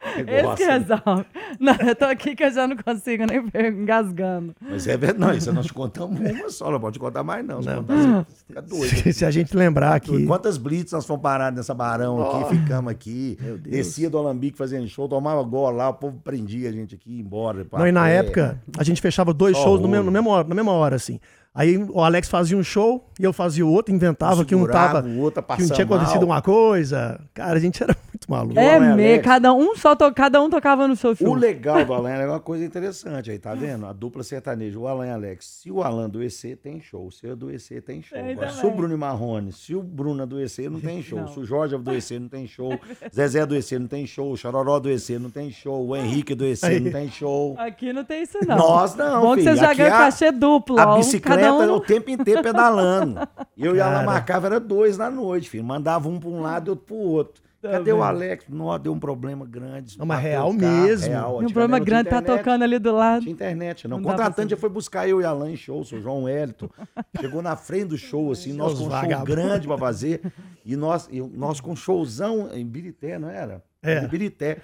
[0.00, 0.78] Esse que né?
[0.78, 1.26] resolve.
[1.58, 4.54] Não, eu tô aqui que eu já não consigo nem ver engasgando.
[4.60, 7.60] Mas é verdade, não, isso nós contamos uma só, não pode contar mais não.
[7.60, 7.76] Se Não.
[7.82, 8.86] contar, você fica doido.
[8.88, 10.24] Se, se a gente lembrar aqui.
[10.26, 13.74] Quantas blitz nós fomos parados nessa barão aqui, ficamos aqui, Meu Deus.
[13.76, 17.20] descia do Alambique fazendo show, tomava gol lá, o povo prendia a gente aqui, ia
[17.20, 17.66] embora.
[17.72, 18.16] Não, e na pé.
[18.18, 20.94] época, a gente fechava dois Só shows no mesmo, no mesmo hora, na mesma hora,
[20.96, 21.18] assim.
[21.54, 25.02] Aí o Alex fazia um show e eu fazia o outro, inventava que um tava.
[25.04, 26.36] o outro Que não tinha acontecido mal.
[26.36, 27.18] uma coisa.
[27.34, 28.58] Cara, a gente era muito maluco.
[28.58, 29.24] É, É me, Alex.
[29.24, 31.34] cada um só to, cada um tocava no seu O show.
[31.34, 33.86] legal do Alan é uma coisa interessante aí, tá vendo?
[33.86, 35.46] A dupla sertaneja, o Alan e Alex.
[35.62, 37.10] Se o Alan adoecer, tem show.
[37.10, 38.18] Se eu adoecer, tem show.
[38.18, 41.20] Agora, se o Bruno e Marrone, se o Bruno adoecer, não tem show.
[41.20, 41.28] Não.
[41.28, 42.78] Se o Jorge adoecer, não tem show.
[43.14, 44.32] Zezé adoecer, não tem show.
[44.32, 45.86] O Chororó adoecer, não tem show.
[45.86, 47.54] O Henrique adoecer, não tem show.
[47.58, 48.56] Aqui não tem isso, não.
[48.56, 49.54] Nós não, Bom que filho.
[49.54, 50.78] você já Aqui ganhou a- cachê duplo.
[50.80, 50.96] A ó.
[50.96, 51.72] bicicleta um...
[51.74, 53.20] o tempo inteiro pedalando.
[53.56, 54.06] Eu e ela Cara.
[54.06, 55.64] marcava, era dois na noite, filho.
[55.64, 57.42] Mandava um para um lado e outro pro outro.
[57.60, 58.04] Tá Cadê o vendo?
[58.04, 58.44] Alex?
[58.48, 59.98] Nossa, deu um problema grande.
[59.98, 61.08] Não, mas bateu real o carro, mesmo.
[61.08, 61.38] real.
[61.38, 62.38] Um problema não grande tá internet.
[62.38, 63.22] tocando ali do lado.
[63.22, 63.96] Tinha internet, não.
[63.98, 66.68] Não O contratante já foi buscar eu e Alan em show, o João Wellington.
[67.20, 70.20] Chegou na frente do show, assim, nós com um show grande pra fazer.
[70.64, 73.62] E nós, e nós com um showzão em Birité, não era?
[73.82, 74.04] É.
[74.04, 74.58] Em Birité.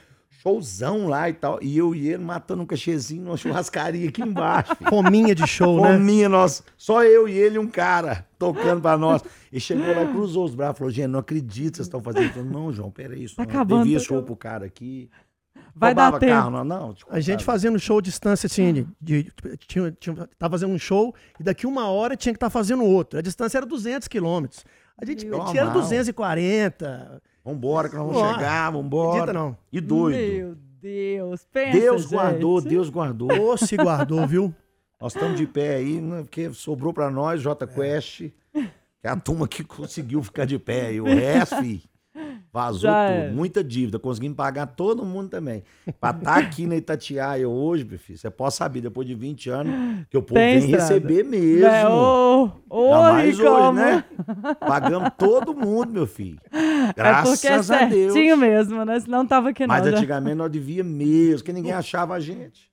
[0.45, 1.59] Showzão lá e tal.
[1.63, 4.75] E eu e ele matando um cachezinho numa churrascaria aqui embaixo.
[4.77, 4.91] filho.
[4.91, 5.93] Fominha de show, né?
[5.95, 9.23] Fominha, nós, só eu e ele e um cara tocando pra nós.
[9.51, 12.45] E chegou lá, cruzou os braços, falou, gente, não acredito que vocês estão fazendo isso.
[12.45, 13.51] Não, João, peraí, isso Tá não.
[13.51, 14.27] acabando, Devia tá show acabando.
[14.27, 15.11] pro cara aqui.
[15.77, 16.33] Vai dar Roubava tempo.
[16.33, 16.95] carro, não, não.
[16.95, 17.45] te A gente contava.
[17.47, 19.33] fazendo show distância assim, de, de-
[19.67, 23.19] tinha, tinha, tava fazendo um show e daqui uma hora tinha que estar fazendo outro.
[23.19, 24.65] A distância era 200 quilômetros.
[25.01, 25.81] A gente metia era mal.
[25.81, 27.21] 240.
[27.45, 29.09] Vambora, que nós vamos chegar, vambora.
[29.23, 29.57] acredita não.
[29.71, 30.17] E doido.
[30.19, 32.11] Meu Deus, pensa, Deus gente.
[32.13, 33.33] guardou, Deus guardou.
[33.33, 34.55] Ô, se guardou, viu?
[35.01, 38.33] Nós estamos de pé aí, né, porque sobrou pra nós, J Quest, que
[39.03, 40.95] é a turma que conseguiu ficar de pé.
[40.95, 41.83] E o resto, fi,
[42.55, 43.17] vazou Já tudo.
[43.17, 43.31] é.
[43.33, 43.99] Muita dívida.
[43.99, 45.65] Conseguimos pagar todo mundo também.
[46.01, 50.07] Pra estar aqui na Itatiaia hoje, meu filho, você pode saber, depois de 20 anos,
[50.09, 50.95] que o povo Tem vem estrada.
[50.95, 51.67] receber mesmo.
[51.67, 54.05] É, ô, ô, Ainda mais hoje, né?
[54.61, 56.39] Pagamos todo mundo, meu filho.
[56.87, 57.67] É Graças porque é a Deus.
[58.13, 59.01] certinho mesmo, né?
[59.01, 59.75] Senão tava aqui não.
[59.75, 59.97] Mas já.
[59.97, 62.71] antigamente nós devia mesmo, porque ninguém achava a gente.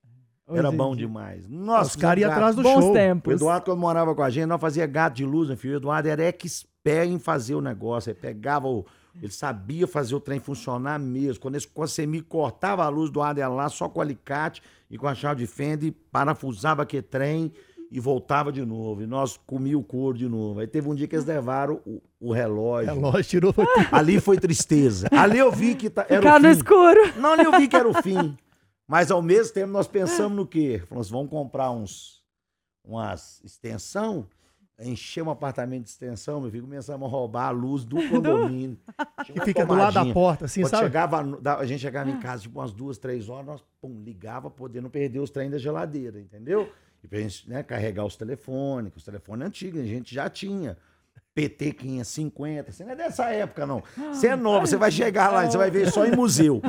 [0.51, 1.47] Era Hoje bom demais.
[1.47, 2.89] Nossa, Os caras iam atrás do Bons show.
[2.91, 3.33] O tempos.
[3.35, 5.75] Eduardo, quando morava com a gente, nós fazia gato de luz, meu filho.
[5.75, 8.09] O Eduardo era expert em fazer o negócio.
[8.09, 8.85] Ele pegava o.
[9.15, 11.41] Ele sabia fazer o trem funcionar mesmo.
[11.41, 14.97] Quando, esse, me cortava a luz do Eduardo ia lá só com o alicate e
[14.97, 17.51] com a chave de fenda, e parafusava aquele trem
[17.91, 19.01] e voltava de novo.
[19.01, 20.61] E nós comia o couro de novo.
[20.61, 22.93] Aí teve um dia que eles levaram o, o relógio.
[22.93, 23.53] Relógio tirou.
[23.91, 25.07] Ali foi tristeza.
[25.11, 26.55] Ali eu vi que tá, era Ficar o no fim.
[26.55, 27.19] escuro.
[27.19, 28.37] Não, ali eu vi que era o fim.
[28.87, 30.81] Mas ao mesmo tempo nós pensamos no quê?
[30.87, 32.21] Falamos, vamos comprar uns
[32.83, 34.25] umas extensão,
[34.83, 38.77] encher um apartamento de extensão, meu filho, começamos a roubar a luz do condomínio.
[39.25, 40.83] Que fica do lado da porta, assim, Quando sabe?
[40.83, 41.23] chegava,
[41.57, 45.19] a gente chegava em casa, tipo, umas duas, três horas, nós pum, ligava, podendo perder
[45.19, 46.69] os trem da geladeira, entendeu?
[47.03, 50.77] E pra gente né, carregar os telefones, os telefones antigos a gente já tinha.
[51.33, 53.81] PT 550, você não é dessa época, não.
[54.11, 56.61] Você é novo, você vai chegar lá e você vai ver só em museu.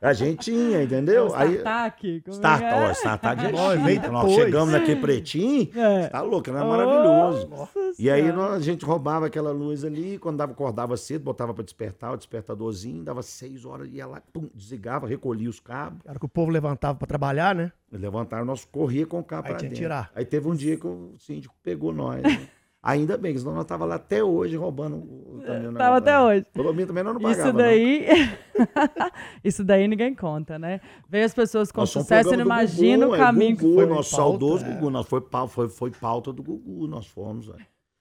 [0.00, 1.34] A gente tinha, entendeu?
[1.34, 2.22] Aí, Startup.
[2.26, 2.74] é Start, que é?
[2.74, 4.08] ó, Startup já é chique.
[4.08, 6.06] Nós chegamos naquele pretinho, É.
[6.08, 7.48] tá louco, era maravilhoso.
[7.48, 11.52] Nossa E aí nós- a gente roubava aquela luz ali, quando dava, acordava cedo, botava
[11.52, 16.18] pra despertar, o despertadorzinho, dava seis horas, ia lá, pum, desligava, recolhia os cabos, Era
[16.18, 17.72] que o povo levantava pra trabalhar, né?
[17.90, 19.82] levantaram, nós corria com o cabo Aí pra tinha dentro.
[19.84, 20.10] tirar.
[20.14, 22.22] Aí teve um dia que o síndico pegou nós.
[22.22, 22.46] né?
[22.88, 25.72] Ainda bem, que senão nós tava lá até hoje roubando o caminhão.
[25.72, 26.46] da- Tava até hoje.
[26.54, 27.56] Pelo menos também nós não pagava, Isso não.
[27.58, 28.06] daí.
[29.42, 30.80] Isso daí ninguém conta, né?
[31.08, 33.86] Veio as pessoas com Nós sucesso e não imagina o é, caminho que Gugu, foi
[33.86, 34.68] nosso pauta, saudoso é.
[34.74, 34.90] Gugu.
[34.90, 37.50] Nós foi, foi, foi pauta do Gugu, nós fomos.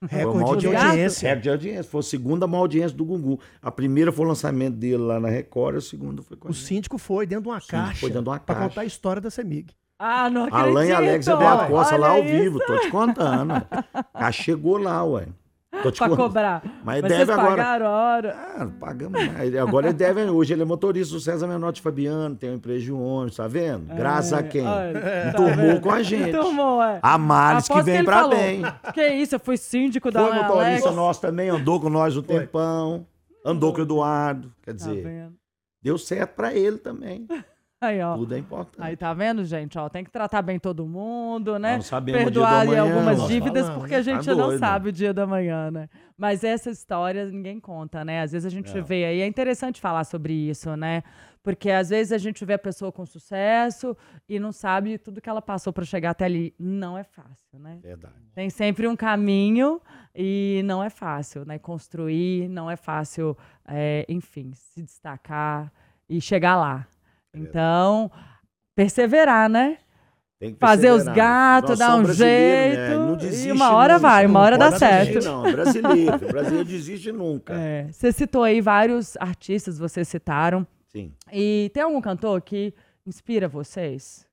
[0.07, 1.27] Recorde maior de audiência.
[1.29, 1.83] Recorde de audiência.
[1.83, 3.39] Foi a segunda maior audiência do Gugu.
[3.61, 6.53] A primeira foi o lançamento dele lá na Record, a segunda foi com a O
[6.53, 6.63] gente.
[6.65, 8.69] síndico foi dentro de uma caixa foi dentro de uma pra caixa.
[8.69, 9.73] contar a história da Semig.
[9.97, 10.67] Ah, não acredito.
[10.69, 12.27] Alan e Alex é da Costa lá ao isso.
[12.33, 13.53] vivo, tô te contando.
[14.19, 15.27] Já chegou lá, ué.
[15.83, 16.25] Tô te Pra contando.
[16.27, 16.61] cobrar.
[16.83, 17.49] Mas Mas deve vocês agora.
[17.49, 18.35] pagaram a hora.
[18.57, 19.55] Ah, pagamos mais.
[19.55, 20.23] Agora ele deve.
[20.23, 23.93] Hoje ele é motorista do César Menotti Fabiano, tem uma empresa de ônibus, tá vendo?
[23.93, 24.63] Graças a quem?
[24.63, 25.81] Tá Enturmou vendo?
[25.81, 26.29] com a gente.
[26.29, 26.99] Enturmou, é.
[27.01, 28.61] A Maris que vem ele pra falou, bem.
[28.93, 30.95] Que isso, eu fui síndico da Foi Alan motorista Alex.
[30.95, 32.39] nosso também, andou com nós um Foi.
[32.39, 33.05] tempão.
[33.45, 34.51] Andou com o Eduardo.
[34.63, 35.33] Quer Tá dizer, vendo?
[35.81, 37.27] deu certo pra ele também.
[37.85, 38.15] Aí, ó.
[38.17, 38.81] Tudo é importante.
[38.85, 39.77] Aí tá vendo, gente?
[39.77, 41.75] Ó, tem que tratar bem todo mundo, né?
[41.75, 44.47] Não sabemos o dia Perdoar ali amanhã, algumas dívidas, falamos, porque a gente Tá não
[44.47, 44.59] doido.
[44.59, 45.89] sabe o dia da manhã, né?
[46.17, 48.21] Mas essa história ninguém conta, né?
[48.21, 48.81] Às vezes a gente É.
[48.81, 51.03] vê aí, é interessante falar sobre isso, né?
[51.43, 53.95] Porque às vezes a gente vê a pessoa com sucesso
[54.27, 56.55] e não sabe tudo que ela passou para chegar até ali.
[56.57, 57.77] Não é fácil, né?
[57.83, 58.15] Verdade.
[58.33, 59.79] Tem sempre um caminho
[60.15, 61.59] e não é fácil, né?
[61.59, 65.71] Construir, não é fácil, é, enfim, se destacar
[66.09, 66.87] e chegar lá.
[67.41, 68.11] Então,
[68.75, 69.77] perseverar, né?
[70.59, 71.15] Fazer os perseverar.
[71.61, 74.57] gatos, dar um brasileiros, jeito, Não e desiste uma hora nunca, vai, uma não hora
[74.57, 75.25] dá pode desistir, certo.
[75.25, 76.15] Não, brasileiro.
[76.15, 77.53] O brasileiro desiste nunca.
[77.55, 80.67] É, Você citou aí vários artistas, vocês citaram.
[80.89, 81.13] Sim.
[81.31, 82.73] E tem algum cantor que
[83.07, 84.27] inspira vocês?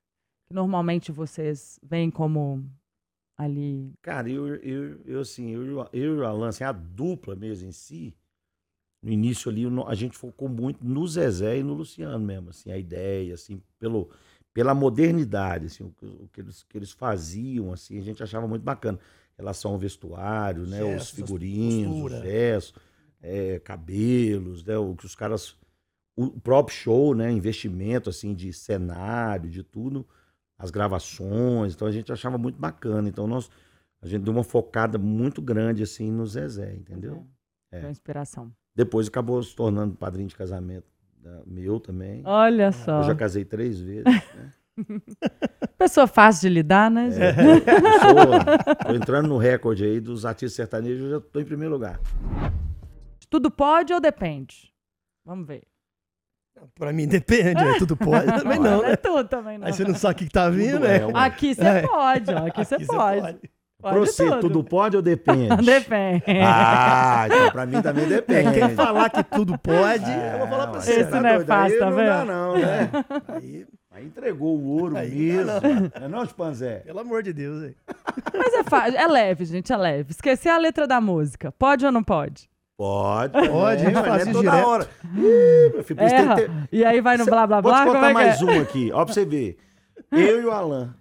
[0.47, 2.63] Que normalmente vocês veem como
[3.37, 3.93] ali.
[4.01, 7.35] Cara, eu, eu, eu assim, eu, e o- eu e o Alan, assim, a dupla
[7.35, 8.13] mesmo em si,
[9.03, 12.77] no início ali, a gente focou muito no Zezé e no Luciano mesmo, assim, a
[12.77, 14.09] ideia, assim, pelo,
[14.53, 18.47] pela modernidade, assim, o, que- o que, eles, que eles faziam, assim, a gente achava
[18.47, 18.97] muito bacana.
[19.33, 22.81] Em relação ao vestuário, né, os Gestos, figurinos, os gestos,
[23.21, 25.55] é, cabelos, né, o que os caras...
[26.15, 30.07] O próprio show, né, investimento, assim, de cenário, de tudo,
[30.57, 33.09] as gravações, então a gente achava muito bacana.
[33.09, 33.49] Então nós
[33.99, 37.25] a gente deu uma focada muito grande assim no Zezé, entendeu?
[37.71, 37.81] É.
[37.81, 38.53] Foi inspiração.
[38.75, 40.85] Depois acabou se tornando padrinho de casamento
[41.21, 42.21] da- meu também.
[42.25, 42.99] Olha só.
[42.99, 44.03] Eu já casei três vezes.
[44.05, 44.51] Né?
[45.77, 47.11] Pessoa fácil de lidar, né?
[47.11, 47.21] gente?
[47.21, 51.99] É, tô entrando no recorde aí dos artistas sertanejos, eu já tô em primeiro lugar.
[53.29, 54.73] Tudo pode ou depende?
[55.25, 55.63] Vamos ver.
[56.75, 57.77] Pra mim depende, né?
[57.77, 58.25] tudo pode.
[58.41, 58.95] Também não, Não é né?
[58.95, 59.67] tudo também, não.
[59.67, 60.97] Aí você não sabe o que tá vindo, né?
[60.99, 61.11] é, ué.
[61.15, 61.81] Aqui você É.
[61.81, 62.47] pode, ó.
[62.47, 63.39] Aqui você Aqui pode.
[63.91, 64.63] Pra você, tudo.
[64.63, 65.55] pode ou depende?
[65.63, 66.23] Depende.
[66.43, 68.51] Ah, então pra mim também É, depende.
[68.59, 70.91] quem falar que tudo pode, eu vou falar pra você.
[71.01, 72.07] Esse tá não é fácil, tá não vendo?
[72.07, 72.89] dá não, né?
[73.27, 75.45] Aí, Aí entregou o ouro Aí mesmo.
[75.51, 75.61] não
[75.99, 76.77] Não é não, Chimpanzé?
[76.85, 77.75] pelo amor de Deus, aí.
[78.33, 78.97] Mas é fácil.
[78.97, 80.11] É leve, gente, é leve.
[80.11, 81.51] Esquecer a letra da música.
[81.51, 82.49] Pode ou não pode?
[82.75, 83.33] Pode.
[83.33, 84.67] Pode, a gente mas faz não é isso toda direto.
[84.67, 84.89] hora.
[85.15, 86.35] Ih, meu filho, Erra.
[86.35, 87.81] ter- E aí vai no blá blá Vou blá.
[87.81, 88.45] te como contar é mais é?
[88.45, 89.57] um aqui, ó, pra você ver.
[90.11, 90.95] Eu e o Alan,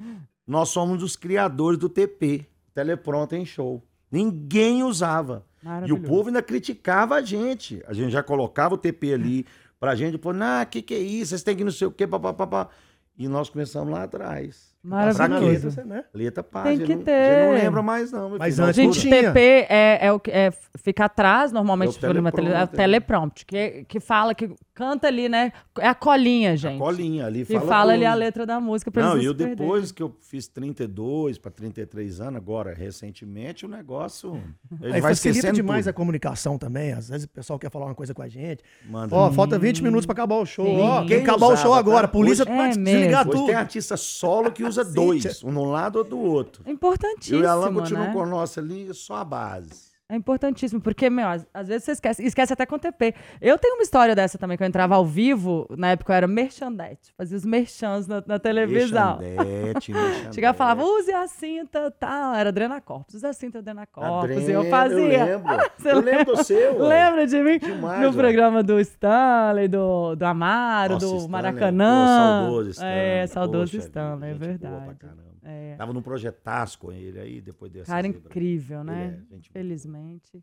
[0.47, 3.82] nós somos os criadores do TP, Telepronto em Show.
[4.11, 5.46] Ninguém usava.
[5.88, 7.82] E o povo ainda criticava a gente.
[7.87, 9.46] A gente já colocava o TP ali
[9.80, 11.30] pra gente, pô, não, que que é isso?
[11.30, 12.68] Vocês têm que não sei o quê, papapá.
[13.16, 14.71] E nós começamos lá atrás.
[14.85, 15.81] A Maravilhoso.
[15.87, 16.05] né?
[16.12, 17.12] Letra pá, Tem a que não- ter.
[17.12, 18.31] A gente não lembra mais, não.
[18.31, 19.33] meu Mas antes Gente, tinha.
[19.33, 20.51] TP é, é o que é,
[20.83, 22.77] fica atrás, normalmente, É o do programa tele- é o teleprompter.
[22.77, 25.53] teleprompt, que, que fala, que canta ali, né?
[25.79, 26.79] É a colinha, gente.
[26.79, 29.92] colinha ali, Que fala fala ali a letra da música pra Não, e eu depois
[29.92, 34.33] que eu fiz 32 para 33 anos, agora, recentemente, o negócio.
[34.81, 35.97] Ele Aí vai facilita esquecendo demais a tudo.
[35.99, 36.92] comunicação também.
[36.92, 38.64] Às vezes o pessoal quer falar uma coisa com a gente.
[38.90, 39.14] Manda.
[39.14, 40.66] Ó, falta 20 minutos pra acabar o show.
[40.66, 40.81] Sim.
[40.81, 42.07] Ó, Quem que acabar o usava, show agora.
[42.07, 42.12] A tá?
[42.12, 43.47] polícia Hoje- É desligar tudo.
[43.47, 46.62] tem artista solo que usa dois, um no lado ou do outro.
[46.64, 48.12] É Eu importantíssimo, e a Alan continuam né?
[48.12, 49.91] com a nossa ali, só a base.
[50.12, 53.14] É importantíssimo, porque, meu, às, às vezes você esquece, esquece até com o TP.
[53.40, 56.27] Eu tenho uma história dessa também, que eu entrava ao vivo, na época eu era
[56.27, 59.18] merchandete, fazia os merchans na, na televisão.
[59.18, 60.35] Merchandete, merchandete.
[60.37, 64.68] Chegava e falava, use a cinta tal, era Drenacorpus, use a cinta Drenacorpus, e eu
[64.68, 65.27] fazia.
[65.27, 65.70] Eu lembro.
[65.79, 66.79] Você eu lembro do seu.
[66.83, 67.59] Lembra de mim?
[67.59, 72.44] Demais, no programa do Stanley, do, do Amaro, Nossa, do Stanley, Maracanã.
[72.44, 72.98] pô, saudoso Stanley.
[72.98, 74.98] É, saudoso Poxa Stanley, é gente boa pra verdade.
[74.98, 75.32] caramba.
[75.42, 75.74] É.
[75.76, 78.20] Tava num projetaço com ele aí, depois dessa Cara zebra.
[78.20, 79.20] incrível, né?
[79.33, 79.37] É.
[79.52, 80.42] Felizmente.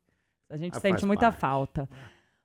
[0.49, 1.39] A gente Mas sente muita parte.
[1.39, 1.89] falta.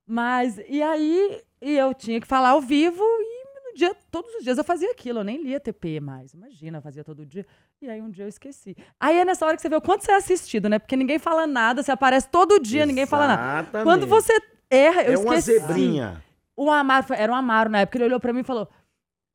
[0.06, 4.44] Mas, e aí, e eu tinha que falar ao vivo e no dia, todos os
[4.44, 6.32] dias eu fazia aquilo, eu nem lia TP mais.
[6.34, 7.46] Imagina, fazia todo dia.
[7.80, 8.76] E aí um dia eu esqueci.
[9.00, 10.78] Aí é nessa hora que você vê o quanto você é assistido, né?
[10.78, 13.60] Porque ninguém fala nada, você aparece todo dia, ninguém fala nada.
[13.62, 13.84] Exatamente.
[13.84, 14.32] Quando você
[14.70, 15.58] erra, eu É uma esqueci.
[15.58, 16.22] zebrinha.
[16.56, 18.68] O Amaro, era um Amaro na época, ele olhou pra mim e falou,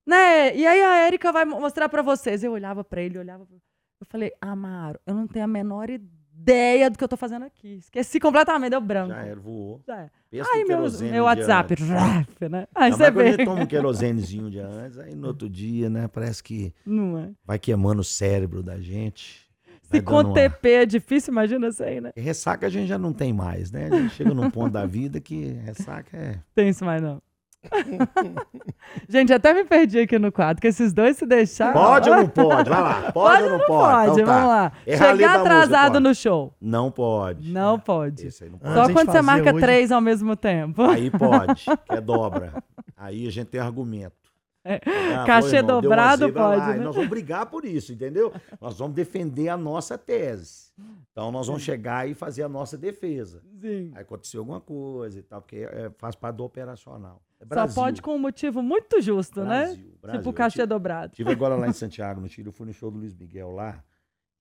[0.09, 2.43] né, e aí a Erika vai mo- mostrar pra vocês.
[2.43, 3.55] Eu olhava pra ele, olhava pra...
[4.01, 7.75] Eu falei, Amaro, eu não tenho a menor ideia do que eu tô fazendo aqui.
[7.75, 9.09] Esqueci completamente, deu branco.
[9.13, 9.81] Já era, voou.
[9.85, 10.09] Já
[10.53, 10.79] Aí meu,
[11.11, 12.65] meu WhatsApp, raf, né?
[12.73, 13.31] Aí Não, você quando vê.
[13.33, 17.29] gente toma um querosenezinho dia antes, aí no outro dia, né, parece que Não é?
[17.43, 19.47] vai queimando o cérebro da gente.
[19.91, 22.11] Se com uma- TP é difícil, imagina isso aí, né?
[22.15, 23.89] E Ressaca a gente já não tem mais, né?
[23.91, 26.39] A gente chega num ponto da vida que ressaca é...
[26.53, 27.19] Tem isso mais não.
[29.07, 31.73] Gente, até me perdi aqui no quadro, que esses dois se deixaram.
[31.73, 32.69] Pode ou não pode?
[32.69, 33.11] Vai lá.
[33.11, 33.67] Pode, ou não pode?
[33.67, 34.33] Pode, Então tá.
[34.33, 34.71] vamos lá.
[34.85, 36.03] Errar letra Chegar música, atrasado pode.
[36.03, 36.53] no show.
[36.61, 37.51] Não pode.
[37.51, 38.23] Não pode.
[38.49, 38.73] Não pode.
[38.75, 40.83] Só quando você marca hoje- três ao mesmo tempo.
[40.83, 42.63] Aí pode, que é dobra.
[42.95, 44.15] Aí a gente tem argumento.
[44.63, 44.81] É.
[45.15, 46.83] Ah, Cachê irmão, dobrado lá, pode, né?
[46.83, 48.31] Nós vamos brigar por isso, entendeu?
[48.59, 50.69] Nós vamos defender a nossa tese.
[51.11, 53.41] Então nós vamos chegar e fazer a nossa defesa.
[53.61, 53.91] Sim.
[53.95, 57.21] Aí aconteceu alguma coisa e tal, porque é, faz parte do operacional.
[57.39, 57.75] É Só Brasil.
[57.75, 59.65] pode com um motivo muito justo, né?
[59.65, 60.19] Brasil, Brasil.
[60.19, 61.13] Tipo Eu cachê dobrado.
[61.15, 63.83] Tive agora lá em Santiago, no Chile, eu fui no show do Luiz Miguel lá.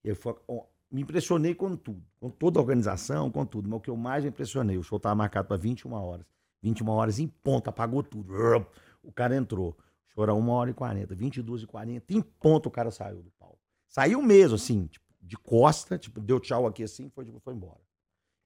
[0.03, 0.35] Eu fui-
[0.91, 3.69] me impressionei com tudo, com toda a organização, com tudo.
[3.69, 6.27] Mas o que eu mais me impressionei, o show estava marcado para 21 horas.
[6.63, 8.33] 21 horas em ponto, apagou tudo.
[9.03, 9.71] O cara entrou.
[10.09, 12.13] O show era 1 hora e 40, 22 e 40.
[12.13, 13.59] Em ponto o cara saiu do palco.
[13.87, 17.81] Saiu mesmo, assim, tipo, de costa, tipo, deu tchau aqui assim, foi, foi embora.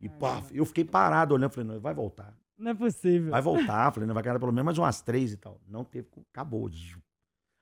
[0.01, 2.37] E pá, eu fiquei parado olhando, falei, não, ele vai voltar.
[2.59, 3.31] Não é possível.
[3.31, 5.61] Vai voltar, falei, não vai ganhar pelo menos mais umas três e tal.
[5.69, 6.71] Não teve, acabou.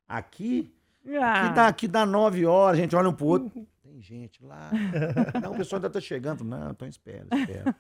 [0.09, 0.75] Aqui,
[1.21, 3.67] Ah, aqui dá, aqui dá nove horas, a gente olha um pro outro.
[3.83, 4.71] Tem gente lá.
[5.43, 6.45] Não, o pessoal ainda tá chegando.
[6.45, 7.75] Não, então espera, espera.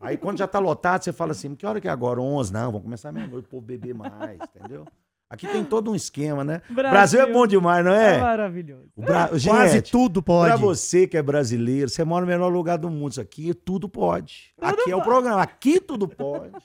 [0.00, 2.20] Aí quando já tá lotado, você fala assim, que hora que é agora?
[2.20, 2.52] 11?
[2.52, 4.86] Não, vamos começar meia-noite, o povo beber mais, entendeu?
[5.30, 6.62] Aqui tem todo um esquema, né?
[6.70, 6.90] Brasil.
[6.90, 8.18] Brasil é bom demais, não é é?
[8.20, 8.88] maravilhoso.
[8.96, 9.28] Bra...
[9.28, 9.38] Quase
[9.74, 10.62] Gente, tudo Pra pode.
[10.62, 13.12] você que é brasileiro, você mora no melhor lugar do mundo.
[13.12, 14.54] Isso aqui tudo pode.
[14.58, 15.08] Tudo aqui é o pode.
[15.10, 15.42] programa.
[15.42, 16.52] Aqui tudo pode.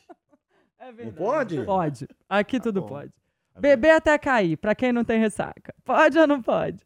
[0.80, 1.17] É Não verdade.
[1.17, 1.65] pode?
[1.65, 2.08] Pode.
[2.28, 2.88] Aqui Tá tudo bom.
[2.89, 3.10] pode.
[3.54, 5.73] Tá Beber até cair, pra quem não tem ressaca.
[5.86, 6.84] Pode ou não pode?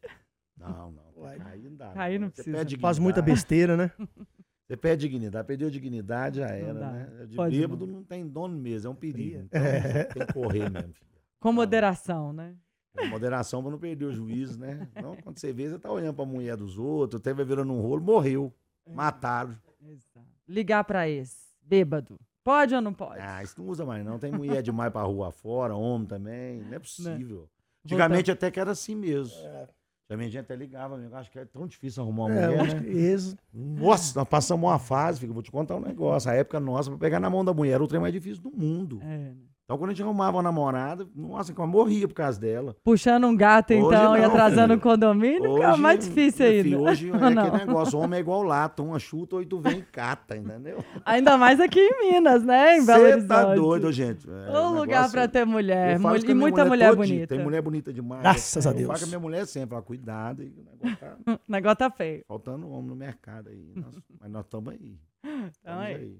[0.56, 1.02] Não, não.
[1.20, 1.36] Vai.
[1.36, 1.88] Cair não dá.
[1.88, 2.56] Cair não Você precisa.
[2.58, 3.90] perde Faz muita besteira, né?
[4.68, 5.44] Você perde dignidade.
[5.48, 7.08] Perdeu dignidade, já era, né?
[7.26, 8.04] De Pode bêbado não.
[8.04, 9.40] tem dono mesmo, é um perigo.
[9.46, 10.04] Então, É.
[10.04, 10.94] tem que correr mesmo.
[11.40, 12.54] Com moderação, né?
[12.96, 14.88] É moderação pra não perder o juízo, né?
[15.00, 17.80] Não, quando você vê, você tá olhando pra mulher dos outros, até vai virando um
[17.80, 18.52] rolo, morreu.
[18.88, 19.56] Mataram.
[19.86, 20.26] Exato.
[20.48, 22.18] Ligar pra esse, bêbado.
[22.42, 23.20] Pode ou não pode?
[23.20, 24.18] Ah, isso não usa mais, não.
[24.18, 26.62] Tem mulher demais pra rua fora, homem também.
[26.62, 27.48] Não é possível.
[27.84, 29.34] Antigamente até que era assim mesmo.
[29.36, 31.14] Antigamente a gente até ligava, amigo.
[31.14, 32.80] Acho que é tão difícil arrumar uma É, mulher, acho né?
[32.82, 36.30] que esse- Nossa, nós passamos uma fase, filho, vou te contar um negócio.
[36.30, 38.50] A época nossa, pra pegar na mão da mulher, era o trem mais difícil do
[38.50, 38.98] mundo.
[39.02, 39.36] É, né?
[39.68, 42.74] Então, quando a gente arrumava uma namorada, nossa, que eu morria por causa dela.
[42.82, 44.78] Puxando um gato, Hoje então, e não, atrasando filho.
[44.78, 46.62] o condomínio, fica mais difícil ainda.
[46.62, 47.42] filho, hoje é Não.
[47.44, 50.82] aquele negócio, homem é igual lato, uma chuta, oito vem e cata, entendeu?
[51.04, 52.78] Ainda mais aqui em Minas, né?
[52.78, 53.28] Em Belo Você Horizonte.
[53.28, 54.26] tá doido, gente.
[54.26, 56.00] É, um lugar negócio- pra ter mulher.
[56.00, 56.96] Eu E muita mulher dia.
[56.96, 57.26] bonita.
[57.26, 58.22] Tem mulher bonita demais.
[58.22, 58.86] Graças Eu a Deus.
[58.86, 62.22] falo com a minha mulher sempre, fala, cuidado, o negócio tá O negócio tá feio.
[62.26, 63.70] faltando homem no mercado aí.
[63.76, 64.96] Nós- mas nós estamos aí.
[65.22, 65.94] Então Estamos aí.
[65.94, 66.18] aí.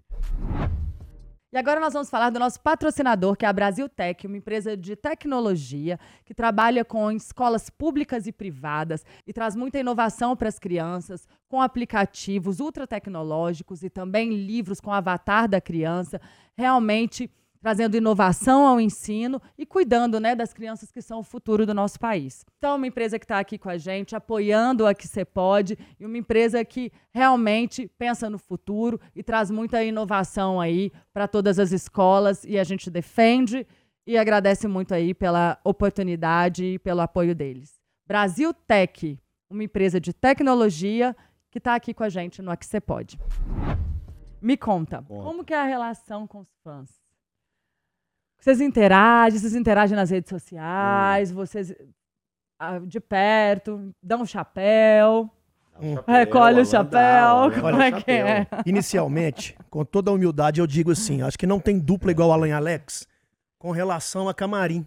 [1.51, 4.77] E agora nós vamos falar do nosso patrocinador, que é a Brasil Tech, uma empresa
[4.77, 10.59] de tecnologia que trabalha com escolas públicas e privadas e traz muita inovação para as
[10.59, 16.21] crianças, com aplicativos ultratecnológicos e também livros com avatar da criança,
[16.55, 17.31] realmente
[17.61, 21.99] trazendo inovação ao ensino e cuidando né, das crianças que são o futuro do nosso
[21.99, 22.45] país.
[22.59, 26.07] Então, uma empresa que está aqui com a gente, apoiando a que você pode, e
[26.07, 31.73] uma empresa que realmente pensa no futuro e traz muita inovação aí para todas as
[31.73, 33.67] escolas, e a gente defende
[34.07, 37.79] e agradece muito aí pela oportunidade e pelo apoio deles.
[38.07, 41.15] Brasil Tech, uma empresa de tecnologia
[41.51, 43.19] que está aqui com a gente no Aqui Você Pode.
[44.41, 45.25] Me conta, Conta.
[45.25, 46.98] como que é a relação com os fãs?
[48.41, 51.75] Vocês interagem, vocês interagem nas redes sociais, vocês
[52.59, 55.29] ah, de perto, dão um chapéu,
[55.73, 55.95] Dá um Hum.
[55.95, 58.47] chapéu, recolhe o chapéu, Alan, como é que é?
[58.67, 62.49] Inicialmente, com toda a humildade, eu digo assim: acho que não tem dupla igual Alan
[62.49, 63.07] e Alex
[63.59, 64.87] com relação a camarim.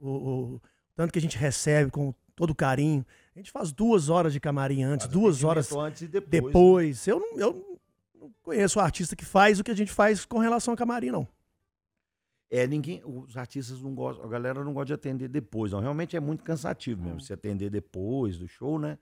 [0.00, 0.60] O, o-
[0.94, 3.04] tanto que a gente recebe com todo carinho.
[3.34, 6.32] A gente faz duas horas de camarim antes, Faz duas horas antes e depois.
[6.32, 6.40] né?
[6.48, 7.06] depois.
[7.08, 7.78] Eu, não, eu
[8.20, 11.10] não conheço o artista que faz o que a gente faz com relação a camarim,
[11.10, 11.26] não.
[12.50, 15.80] É, ninguém, os artistas não gostam, a galera não gosta de atender depois, não.
[15.80, 18.98] Realmente é muito cansativo mesmo, você atender depois do show, né?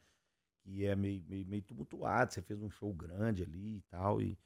[0.65, 4.21] E é meio, meio, meio tumultuado, você fez um show grande ali e tal.
[4.21, 4.37] E,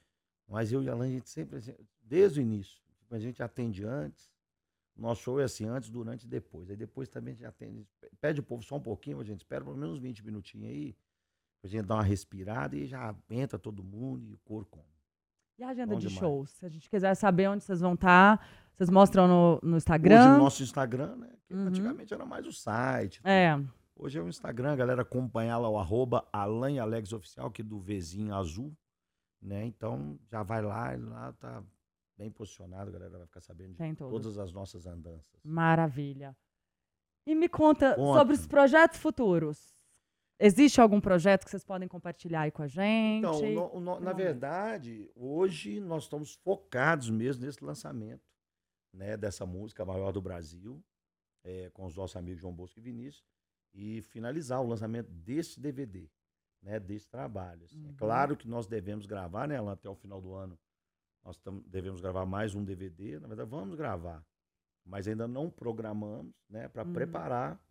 [0.47, 3.41] mas eu e a Alan, a gente sempre, assim, desde o início, tipo, a gente
[3.41, 4.29] atende antes,
[4.95, 6.69] nosso show é assim, antes, durante e depois.
[6.69, 7.87] Aí depois também a gente atende,
[8.19, 10.95] pede o povo só um pouquinho, a gente espera pelo menos uns 20 minutinhos aí,
[11.59, 14.85] pra gente dar uma respirada e já entra todo mundo e o coro come.
[15.57, 16.19] E a agenda Bom de demais.
[16.19, 16.51] shows?
[16.51, 18.43] Se a gente quiser saber onde vocês vão estar,
[18.81, 20.35] vocês mostram no, no Hoje Instagram?
[20.35, 21.29] o nosso Instagram, né?
[21.51, 21.67] Uhum.
[21.67, 23.17] Antigamente era mais o site.
[23.17, 23.27] tudo.
[23.29, 23.63] É,
[23.95, 27.65] Hoje é o Instagram, a galera acompanhar lá o arroba Alan Alex Oficial, que é
[27.65, 28.75] do Vzinho azul,
[29.39, 29.63] né?
[29.65, 31.63] Então já vai lá, lá tá
[32.17, 35.39] bem posicionado, a galera vai ficar sabendo de todas as nossas andanças.
[35.43, 36.35] Maravilha.
[37.27, 38.17] E me conta Conta.
[38.19, 39.75] sobre os projetos futuros.
[40.39, 43.19] Existe algum projeto que vocês podem compartilhar aí com a gente?
[43.27, 48.23] Então, no- no- na verdade, hoje nós estamos focados mesmo nesse lançamento,
[48.93, 49.15] né?
[49.17, 50.83] Dessa música a maior do Brasil,
[51.43, 53.25] é, com os nossos amigos João Bosco e Vinícius,
[53.73, 56.09] e finalizar o lançamento desse DVD,
[56.61, 56.79] né?
[56.79, 57.65] Desse trabalho.
[57.65, 57.83] assim.
[57.85, 57.95] É Uhum.
[57.95, 60.59] claro que nós devemos gravar, né, Alan, até o final do ano.
[61.23, 63.19] Nós tam- devemos gravar mais um DVD.
[63.19, 64.25] Na verdade, vamos gravar.
[64.83, 66.91] mas ainda não programamos, né, para Uhum.
[66.91, 67.61] preparar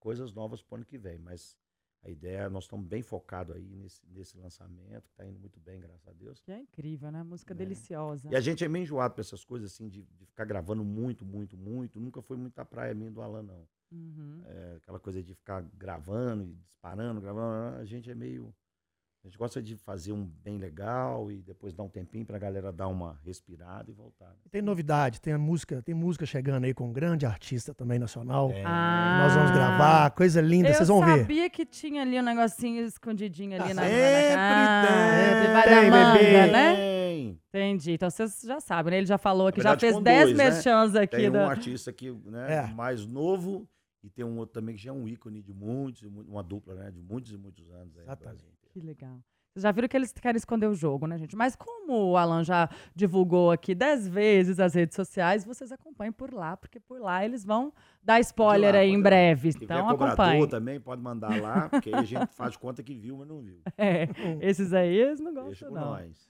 [0.00, 1.18] coisas novas para o ano que vem.
[1.18, 1.58] Mas
[2.04, 5.80] a ideia, nós estamos bem focados aí nesse, nesse lançamento, que está indo muito bem,
[5.80, 6.40] graças a Deus.
[6.42, 7.22] Que é incrível, né?
[7.22, 7.56] Música É.
[7.56, 8.28] deliciosa.
[8.30, 11.24] E a gente é meio enjoado para essas coisas assim, de, de ficar gravando muito,
[11.24, 11.98] muito, muito.
[11.98, 13.66] Nunca foi muito a praia minha do Alan, não.
[13.90, 14.42] Uhum.
[14.44, 17.76] É, aquela coisa de ficar gravando e disparando, gravando.
[17.78, 18.54] A gente é meio.
[19.24, 22.70] A gente gosta de fazer um bem legal e depois dar um tempinho pra galera
[22.70, 24.26] dar uma respirada e voltar.
[24.28, 24.34] né?
[24.50, 28.50] Tem novidade, tem a música, tem música chegando aí com um grande artista também nacional.
[28.50, 29.22] É, Ah.
[29.24, 31.20] Nós vamos gravar, coisa linda, Eu vocês vão ver.
[31.20, 35.46] sabia que tinha ali um negocinho escondidinho ali Ah, na Sempre ah, tem.
[35.46, 36.52] Debaixo Tem, da manga, bebê.
[36.52, 36.76] né?
[36.76, 37.40] Tem.
[37.48, 37.92] Entendi.
[37.92, 38.96] Então vocês já sabem, né?
[38.98, 40.44] Ele já falou aqui, Na já fez com 10 dois, né?
[40.50, 41.16] merchans aqui.
[41.16, 42.66] Tem um da- artista aqui, né, É.
[42.74, 43.66] mais novo
[44.02, 46.74] e tem um outro também que já é um ícone de muitos, mu- uma dupla,
[46.74, 47.96] né, de muitos e muitos anos.
[47.96, 48.44] Aí Exatamente.
[48.74, 49.20] Que legal.
[49.52, 51.36] Vocês já viram que eles querem esconder o jogo, né, gente?
[51.36, 56.34] Mas como o Alan já divulgou aqui 10 vezes as redes sociais, vocês acompanhem por
[56.34, 57.72] lá, porque por lá eles vão
[58.02, 59.50] dar spoiler lá, aí em breve.
[59.50, 60.48] Então cobrador acompanhem.
[60.48, 63.60] também, pode mandar lá, porque aí a gente faz conta que viu, mas não viu.
[63.78, 64.08] É,
[64.40, 65.84] esses aí eles não Deixa gostam, com não.
[65.92, 66.28] nós.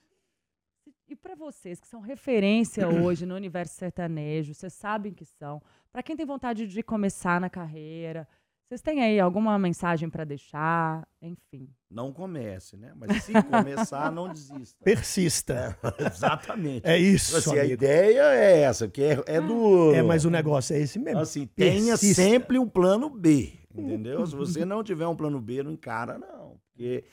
[1.07, 5.59] E para vocês que são referência hoje no universo sertanejo, vocês sabem que são.
[5.91, 8.27] Para quem tem vontade de começar na carreira,
[8.67, 11.07] vocês têm aí alguma mensagem para deixar?
[11.21, 11.69] Enfim.
[11.89, 12.93] Não comece, né?
[12.95, 14.83] Mas se começar, não desista.
[14.83, 15.77] Persista.
[15.99, 16.85] Exatamente.
[16.85, 17.73] É isso, Assim, a amigo.
[17.73, 19.93] ideia é essa, que é, é do.
[19.93, 21.19] É, mas o negócio é esse mesmo.
[21.19, 22.21] Assim, tenha Persista.
[22.23, 24.25] sempre um plano B, entendeu?
[24.25, 26.59] Se você não tiver um plano B, não encara, não.
[26.71, 27.03] Porque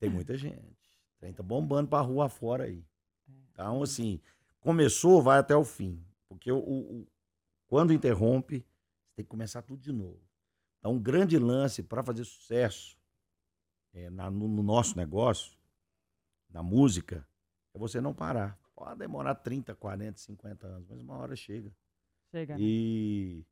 [0.00, 0.76] tem muita gente.
[1.20, 2.84] Tem tá bombando pra rua fora aí.
[3.52, 4.20] Então, assim,
[4.60, 6.00] começou, vai até o fim.
[6.28, 7.06] Porque o, o- o-
[7.66, 10.20] quando interrompe, você tem que começar tudo de novo.
[10.78, 12.96] Então, um grande lance para fazer sucesso
[13.94, 15.56] é, na- no, no nosso negócio,
[16.50, 17.26] na música,
[17.74, 18.58] é você não parar.
[18.74, 21.72] Pode demorar 30, 40, 50 anos, mas uma hora chega.
[22.30, 22.54] Chega.
[22.54, 22.60] né?
[22.62, 23.44] E,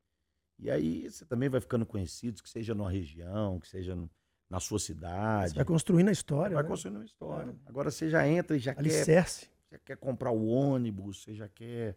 [0.59, 4.11] e aí você também vai ficando conhecido, que seja numa região, que seja no-
[4.49, 5.51] na sua cidade.
[5.51, 6.55] Você vai construindo a história.
[6.55, 6.69] vai né?
[6.69, 7.57] construindo uma história.
[7.67, 9.51] Agora você já entra e já quer, Alicerce.
[9.73, 11.97] já quer comprar o ônibus, você já quer.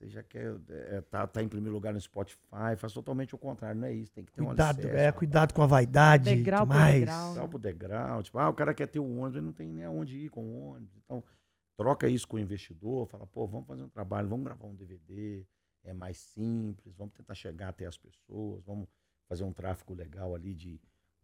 [0.00, 3.78] Você já quer é, tá, tá em primeiro lugar no Spotify, faz totalmente o contrário,
[3.78, 4.10] não é isso.
[4.12, 6.34] Tem que ter um Cuidado, alicerce, é, uma cuidado com a vaidade.
[6.34, 6.94] Degrau por demais.
[7.00, 7.28] degrau.
[7.28, 8.22] Degrau por degrau.
[8.22, 10.42] Tipo, ah, o cara quer ter um ônibus, ele não tem nem aonde ir com
[10.42, 10.96] o ônibus.
[11.04, 11.22] Então,
[11.76, 15.44] troca isso com o investidor, fala, pô, vamos fazer um trabalho, vamos gravar um DVD,
[15.84, 18.88] é mais simples, vamos tentar chegar até as pessoas, vamos
[19.28, 20.80] fazer um tráfego legal ali de,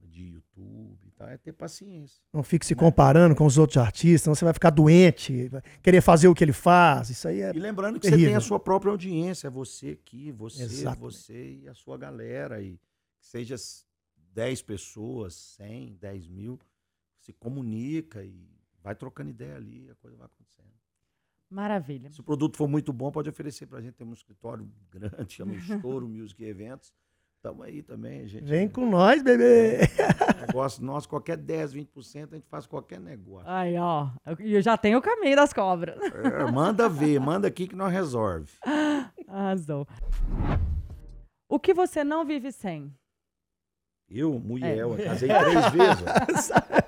[0.07, 1.29] de YouTube e tal.
[1.29, 2.23] É ter paciência.
[2.33, 6.01] Não fique se comparando com os outros artistas, senão você vai ficar doente, vai querer
[6.01, 7.11] fazer o que ele faz.
[7.11, 7.51] Isso aí é.
[7.55, 8.39] E lembrando que você tem terrível.
[8.39, 11.01] a sua própria audiência, é você aqui, você, Exatamente.
[11.01, 12.61] você e a sua galera.
[12.61, 12.81] E
[13.21, 13.57] seja
[14.33, 16.59] 10 pessoas, 100, 10 mil,
[17.19, 18.49] se comunica e
[18.83, 20.67] vai trocando ideia ali, a coisa vai acontecendo.
[21.49, 22.11] Maravilha.
[22.11, 23.95] Se o produto for muito bom, pode oferecer pra gente.
[23.95, 26.93] Temos um escritório grande, chama Estouro Music Eventos.
[27.47, 28.45] Estamos aí também, gente.
[28.45, 29.79] Vem com nós, bebê.
[30.49, 33.49] Negócio nosso, qualquer 10, 20%, a gente faz qualquer negócio.
[33.49, 34.09] Aí, ó.
[34.41, 35.97] E eu já tenho o caminho das cobras.
[36.03, 38.51] É, manda ver, manda aqui que nós resolve.
[39.29, 39.87] Arrasou.
[41.49, 42.93] O que você não vive sem?
[44.11, 44.83] Eu, mulher, É.
[44.83, 46.51] eu casei três vezes.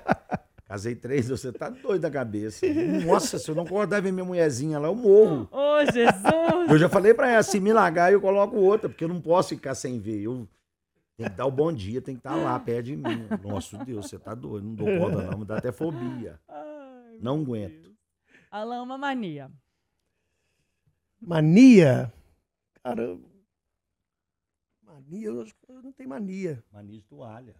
[0.69, 2.63] Casei três você tá doido da cabeça.
[3.03, 5.49] Nossa, se eu não acordar e ver minha mulherzinha lá, eu morro.
[5.51, 6.69] Ô, Jesus!
[6.69, 9.49] Eu já falei pra ela, se me largar, eu coloco outra, porque eu não posso
[9.49, 10.21] ficar sem ver.
[10.21, 10.47] Eu
[11.17, 13.27] tenho que dar o bom dia, tem que estar lá perto de mim.
[13.43, 14.63] Nossa Deus, você tá doido.
[14.67, 16.39] Não dou conta, não, me dá até fobia.
[16.47, 17.81] Ai, Não aguento.
[17.81, 17.95] Deus.
[18.51, 19.49] Alan, uma mania.
[21.19, 22.13] Mania.
[22.83, 23.21] Cara, eu-
[24.83, 26.63] mania, eu acho que eu não tenho mania.
[26.71, 27.55] Mania de toalha.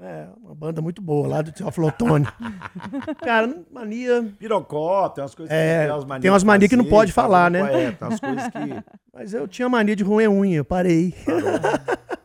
[0.00, 2.26] É, uma banda muito boa lá do Teófilo Otoni.
[3.22, 4.24] Cara, não- mania.
[4.38, 7.48] Pirocó, tem umas coisas É, umas manias tem umas manias que não pode tá falar,
[7.50, 7.60] né?
[7.60, 8.84] É, tem umas coisas que.
[9.14, 11.14] Mas eu tinha mania de roer unha, eu parei.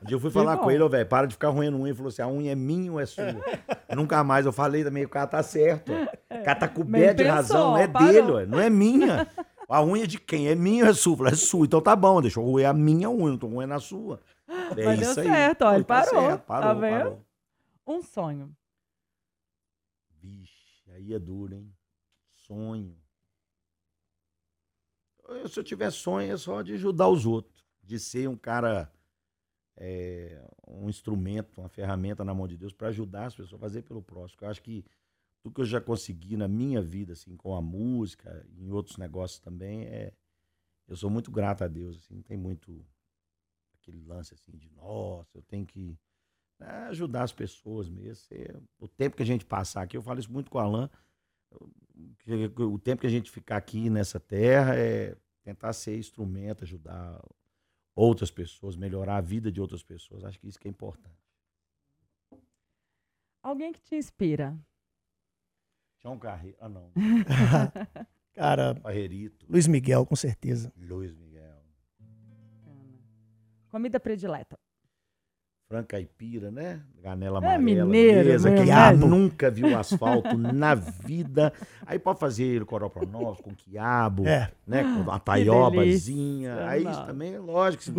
[0.01, 1.89] Um dia eu fui falar com ele, ô, velho, para de ficar roendo unha.
[1.89, 3.36] Ele falou assim: a unha é minha ou é sua?
[3.95, 4.45] Nunca mais.
[4.45, 5.91] Eu falei também, o cara tá certo.
[5.91, 6.36] ó.
[6.39, 8.07] O cara tá coberto de pensou, razão, é parou.
[8.07, 9.28] dele, ué, não é minha.
[9.70, 10.47] A unha de quem?
[10.47, 11.17] É minha ou é sua?
[11.17, 13.74] Falei, é sua, então tá bom, deixa eu roer a minha unha, não tô roendo
[13.76, 14.20] a sua.
[14.76, 15.28] É Mas deu isso aí.
[15.28, 16.97] certo, ó, ele Tá parou, certo, tá parou, vendo?
[16.97, 17.22] parou.
[17.90, 18.56] Um sonho.
[20.12, 21.76] Vixe, aí é duro, hein?
[22.36, 22.96] Sonho.
[25.28, 27.66] Eu, se eu tiver sonho, é só de ajudar os outros.
[27.82, 28.94] De ser um cara,
[29.76, 33.82] é, um instrumento, uma ferramenta na mão de Deus para ajudar as pessoas a fazer
[33.82, 34.38] pelo próximo.
[34.44, 34.86] Eu acho que
[35.42, 39.40] tudo que eu já consegui na minha vida, assim, com a música em outros negócios
[39.40, 40.14] também, é.
[40.88, 42.86] Eu sou muito grato a Deus, assim, não tem muito
[43.74, 45.98] aquele lance assim de, nossa, eu tenho que
[46.60, 48.16] né, ajudar as pessoas mesmo.
[48.16, 50.89] ser- o tempo que a gente passar aqui, eu falo isso muito com o Alan,
[52.20, 56.64] que- que o tempo que a gente ficar aqui nessa terra é tentar ser instrumento,
[56.64, 57.20] ajudar
[57.95, 60.24] outras pessoas, melhorar a vida de outras pessoas.
[60.24, 61.18] Acho que isso que é importante.
[63.41, 64.57] Alguém que te inspira.
[65.99, 66.57] Tião Carreiro.
[66.62, 66.91] Ah, não.
[68.34, 69.45] Cara, Barreirito.
[69.49, 70.72] Luiz Miguel, com certeza.
[70.78, 71.57] Luiz Miguel.
[73.70, 74.57] Comida predileta.
[75.70, 76.82] Franca Caipira, né?
[76.99, 77.59] Ganela É amarela.
[77.63, 78.91] mineiro mesa, mesmo, que né?
[78.93, 81.53] nunca viu asfalto na vida.
[81.86, 84.51] Aí pode fazer coropronoz com quiabo, É.
[84.65, 84.82] né?
[84.82, 85.20] Com uma delícia.
[85.24, 86.67] taiobazinha.
[86.67, 87.84] Aí isso também é lógico.
[87.84, 87.93] Se se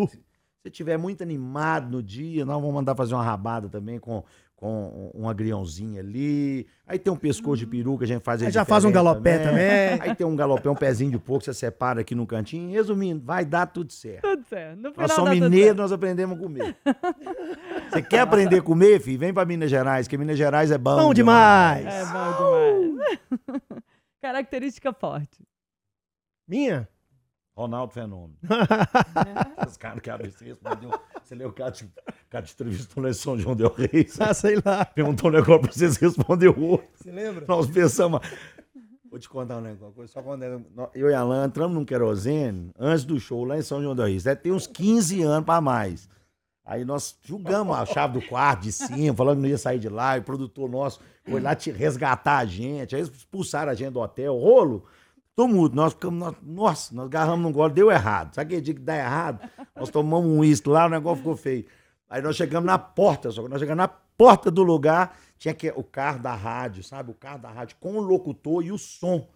[0.64, 4.24] você estiver muito animado no dia, nós vamos mandar fazer uma rabada também com,
[4.60, 6.66] com um agriãozinho ali.
[6.86, 9.38] Aí tem um pescoço de peru que a gente faz Aí já faz um galopé
[9.38, 9.98] também.
[10.00, 12.70] Aí tem um galopé, um pezinho de porco, você separa aqui no cantinho.
[12.70, 14.20] Resumindo, vai dar tudo certo.
[14.20, 14.76] Tudo certo.
[14.76, 16.76] No final Nós somos mineiros, nós aprendemos a comer.
[17.88, 19.18] Você quer aprender a comer, filho?
[19.18, 20.96] Vem pra Minas Gerais, que Minas Gerais é bom.
[20.96, 21.86] Bom demais.
[21.86, 23.18] É bom demais.
[24.20, 25.42] Característica forte.
[26.46, 26.86] Minha?
[27.56, 28.36] Ronaldo Fenômeno.
[29.66, 30.90] Os caras que abrem, você respondeu.
[31.22, 31.88] Você leu o cara de,
[32.28, 34.20] cara de entrevistou lá em São João Del Reis.
[34.20, 34.84] Ah, sei lá.
[34.84, 36.88] Perguntou um negócio pra vocês, respondeu outro.
[36.94, 37.44] Você lembra?
[37.46, 38.20] Nós pensamos.
[39.10, 40.06] Vou te contar um negócio.
[40.08, 40.44] Só quando
[40.94, 44.06] eu e a Alan entramos num querosene antes do show lá em São João del
[44.06, 44.22] Reis.
[44.22, 46.08] Deve ter uns 15 anos pra mais.
[46.64, 49.88] Aí nós julgamos a chave do quarto de cima, falando que não ia sair de
[49.88, 50.16] lá.
[50.16, 52.94] E o produtor nosso foi lá te resgatar a gente.
[52.94, 54.36] Aí eles expulsaram a gente do hotel.
[54.36, 54.84] Rolo.
[55.46, 55.74] Tumulto.
[55.74, 56.18] Nós ficamos.
[56.18, 58.34] nós- nossa, nós agarramos num gole, deu errado.
[58.34, 59.48] Sabe aquele dia que dá errado?
[59.74, 61.64] Nós tomamos um uísque lá, o negócio ficou feio.
[62.08, 65.72] Aí nós chegamos na porta, só que nós chegamos na porta do lugar, tinha que,
[65.74, 67.10] o carro da rádio, sabe?
[67.10, 69.26] O carro da rádio com o locutor e o som.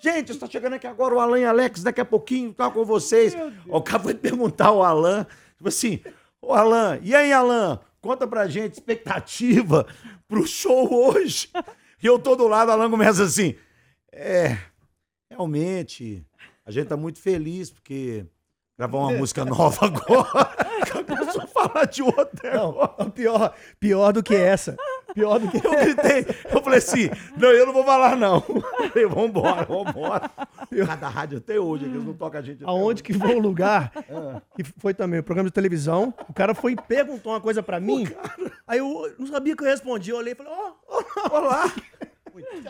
[0.00, 3.34] Gente, está chegando aqui agora o Alan e Alex, daqui a pouquinho, tá com vocês.
[3.66, 6.00] O cara foi perguntar ao Alan, tipo assim,
[6.42, 7.78] ô Alan, e aí, Alan?
[8.02, 9.86] Conta pra gente expectativa
[10.28, 11.48] pro show hoje.
[12.02, 13.54] E eu tô do lado, o Alan começa assim,
[14.12, 14.58] é,
[15.34, 16.24] realmente,
[16.64, 18.24] a gente tá muito feliz porque
[18.78, 20.50] gravar uma música nova agora.
[21.06, 24.76] Começou a falar de outra Não, pior, pior do que essa.
[25.12, 28.42] Pior do que Eu gritei, eu falei assim, não, eu não vou falar não.
[28.48, 30.30] Eu falei, vambora, vambora.
[30.86, 34.40] Cada rádio até hoje, eles não tocam a gente Aonde que foi o lugar Ah.
[34.56, 36.12] que foi também o programa de televisão.
[36.28, 38.06] O cara foi e perguntou uma coisa pra mim.
[38.66, 40.10] Aí eu não sabia que eu respondi.
[40.10, 41.72] Eu olhei e falei, ó, ó, Olá.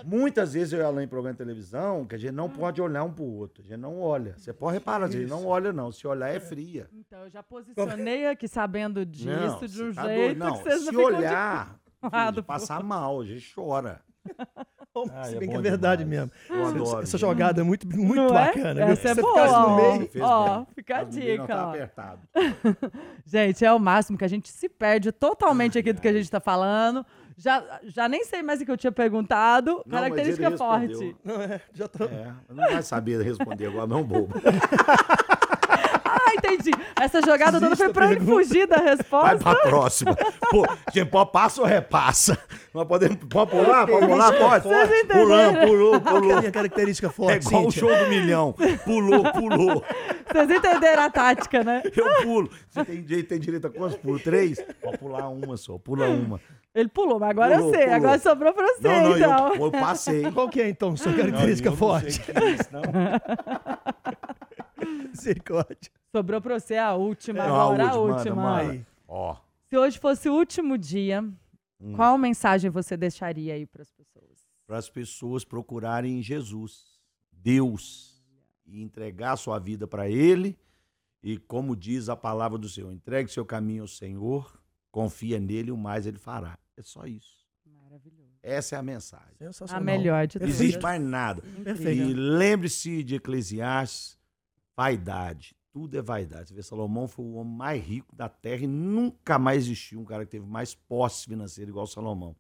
[0.05, 2.81] Muitas vezes eu e a Alain em programa de televisão, que a gente não pode
[2.83, 3.63] olhar um pro outro.
[3.63, 4.35] A gente não olha.
[4.37, 5.91] Você pode reparar, a gente não olha, não.
[5.93, 6.89] Se olhar, é fria.
[6.93, 10.39] Então, eu já posicionei aqui sabendo disso Não, de um tá jeito.
[10.39, 11.81] Não, que vocês não se de- olhar,
[12.31, 14.01] filho, passar mal, a gente chora.
[15.13, 16.31] Ah, se é bem que bom é verdade demais.
[16.49, 16.67] mesmo.
[16.69, 18.47] Adoro, Essa jogada é muito, muito Não é?
[18.47, 18.75] bacana.
[18.75, 18.85] viu?
[18.93, 19.77] Essa é Você boa, no ó.
[19.77, 20.11] meio.
[20.23, 20.67] Ó, bem.
[20.77, 21.71] fica a dica, tá ó.
[21.71, 22.21] apertado.
[23.27, 26.31] Gente, é o máximo que a gente se perde totalmente aqui do que a gente
[26.31, 27.05] tá falando.
[27.37, 29.83] Já, já nem sei mais o que eu tinha perguntado.
[29.87, 31.17] mas Característica ele forte.
[31.25, 32.05] Não, é, já tô...
[32.05, 34.35] É, não vai saber responder agora, não, bobo.
[36.37, 36.71] Entendi.
[37.01, 39.37] Essa jogada toda foi pra ele fugir da Vai resposta.
[39.39, 40.17] pra próxima.
[40.51, 40.67] Pô,
[41.11, 42.39] pode passa ou repassa?
[42.73, 43.87] Nós podemos, pode pular?
[43.87, 44.33] Pode pular?
[44.33, 44.69] Pode?
[45.07, 46.39] Pulando, pulou, Qual que é a pulou.
[46.41, 48.55] minha característica É forte, igual o show do milhão.
[48.85, 49.85] Pulou, pulou.
[50.33, 51.83] Vocês entenderam a tática, né?
[51.97, 52.51] Eu pulo.
[52.69, 54.23] Você tem, direito- tem direito a quantos pulos?
[54.23, 54.61] Três?
[54.83, 55.79] Pode pular uma só.
[55.79, 56.41] Pula uma.
[56.75, 57.83] Ele pulou, mas agora Pulou, eu sei.
[57.85, 57.97] pulou.
[57.97, 59.55] Agora sobrou pra você, Não, não, então.
[59.55, 60.33] eu, eu passei.
[60.33, 62.13] Qual que é, então, sua Não, característica não forte?
[62.15, 62.83] sei o que é isso, não.
[65.11, 65.91] Misericórdia.
[66.11, 68.35] Sobrou pra você a última Não, a agora, a última, última.
[68.37, 68.73] manda.
[68.73, 68.87] Aí.
[69.09, 69.37] Ó.
[69.69, 71.23] Se hoje fosse o último dia,
[71.81, 71.93] Hum.
[71.95, 74.25] qual mensagem você deixaria aí pras pessoas?
[74.67, 76.99] para as pessoas procurarem Jesus,
[77.31, 78.23] Deus,
[78.65, 80.59] e entregar sua vida para Ele.
[81.23, 84.59] E como diz a palavra do Senhor, entregue seu caminho ao Senhor,
[84.91, 86.59] confia nele, o mais Ele fará.
[86.77, 87.45] É só isso.
[87.67, 88.31] Maravilhoso.
[88.43, 89.35] Essa é a mensagem.
[89.71, 90.61] A melhor de Não todas.
[90.61, 91.43] existe mais nada.
[91.63, 92.03] Perfeito.
[92.11, 94.19] E lembre-se de Eclesiastes,
[94.77, 95.57] vaidade.
[95.73, 96.49] Tudo é vaidade.
[96.49, 100.05] Você vê, Salomão foi o homem mais rico da terra e nunca mais existiu um
[100.05, 102.37] cara que teve mais posse financeira igual Salomão.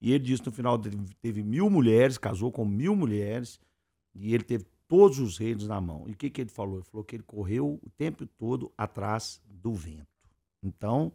[0.00, 0.80] E ele disse no final,
[1.20, 3.60] teve, mil mulheres, casou com mil mulheres,
[4.14, 6.04] e ele teve todos os reinos na mão.
[6.08, 6.76] E o que, que ele falou?
[6.76, 10.08] Ele falou que ele correu o tempo todo atrás do vento.
[10.62, 11.12] Então,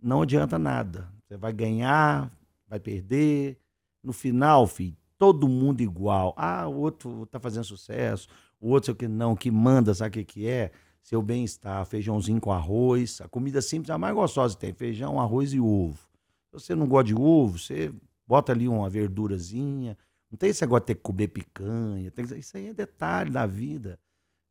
[0.00, 1.10] não adianta nada.
[1.22, 2.30] Você vai ganhar,
[2.68, 3.58] vai perder.
[4.02, 6.34] No final, filho, todo mundo igual.
[6.36, 8.28] Ah, o outro tá fazendo sucesso,
[8.66, 10.70] o outro sei o que não, que manda, sabe o que, que é?
[11.02, 13.20] Seu bem-estar, feijãozinho com arroz.
[13.20, 15.98] A comida simples é a mais gostosa que tem: feijão, arroz e ovo.
[16.46, 17.92] Se você não gosta de ovo, você
[18.26, 19.98] bota ali uma verdurazinha.
[20.30, 22.10] Não tem esse negócio de ter que comer picanha.
[22.10, 23.98] Tem que- Isso aí é detalhe da vida.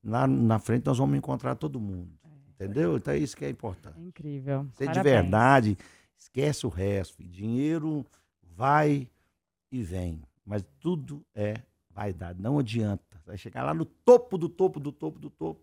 [0.03, 2.11] Lá na frente nós vamos encontrar todo mundo.
[2.49, 2.97] Entendeu?
[2.97, 3.97] Então é isso que é importante.
[3.99, 4.68] É incrível.
[4.74, 5.03] Ser de Parabéns.
[5.22, 5.78] verdade,
[6.18, 7.24] esquece o resto.
[7.24, 8.05] Dinheiro
[8.55, 9.09] vai
[9.72, 10.22] e vem.
[10.45, 11.55] Mas tudo é
[11.89, 12.39] vaidade.
[12.41, 13.12] Não adianta.
[13.26, 15.61] Vai chegar lá no topo do topo do topo do topo.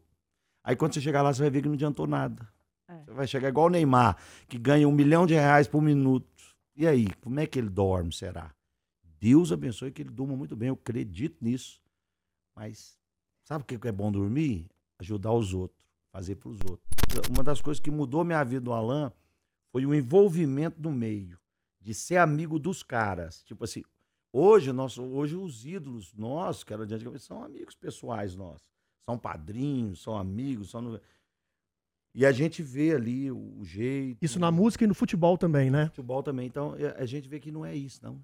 [0.62, 2.48] Aí quando você chegar lá, você vai ver que não adiantou nada.
[2.88, 3.04] É.
[3.04, 4.16] Você vai chegar igual o Neymar,
[4.48, 6.26] que ganha um milhão de reais por minuto.
[6.76, 8.54] E aí, como é que ele dorme, será?
[9.20, 11.80] Deus abençoe que ele durma muito bem, eu acredito nisso.
[12.56, 12.98] Mas
[13.44, 14.66] sabe o que é bom dormir?
[14.98, 15.80] Ajudar os outros,
[16.10, 16.88] fazer para os outros.
[17.28, 19.12] Uma das coisas que mudou minha vida do Alan
[19.70, 21.38] foi o envolvimento no meio,
[21.80, 23.42] de ser amigo dos caras.
[23.44, 23.82] Tipo assim,
[24.32, 28.66] hoje, nosso, hoje os ídolos nossos, que era diante cabeça, são amigos pessoais nossos.
[29.08, 30.80] São padrinhos, são amigos, são.
[30.82, 31.00] no-
[32.14, 34.18] E a gente vê ali o, o jeito.
[34.22, 35.86] Isso na música e no futebol também, né?
[35.86, 36.46] futebol também.
[36.46, 38.22] Então, é- a gente vê que não é isso, não.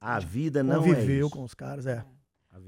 [0.00, 1.34] A vida não é Conviveu isso.
[1.36, 2.04] com os caras, é.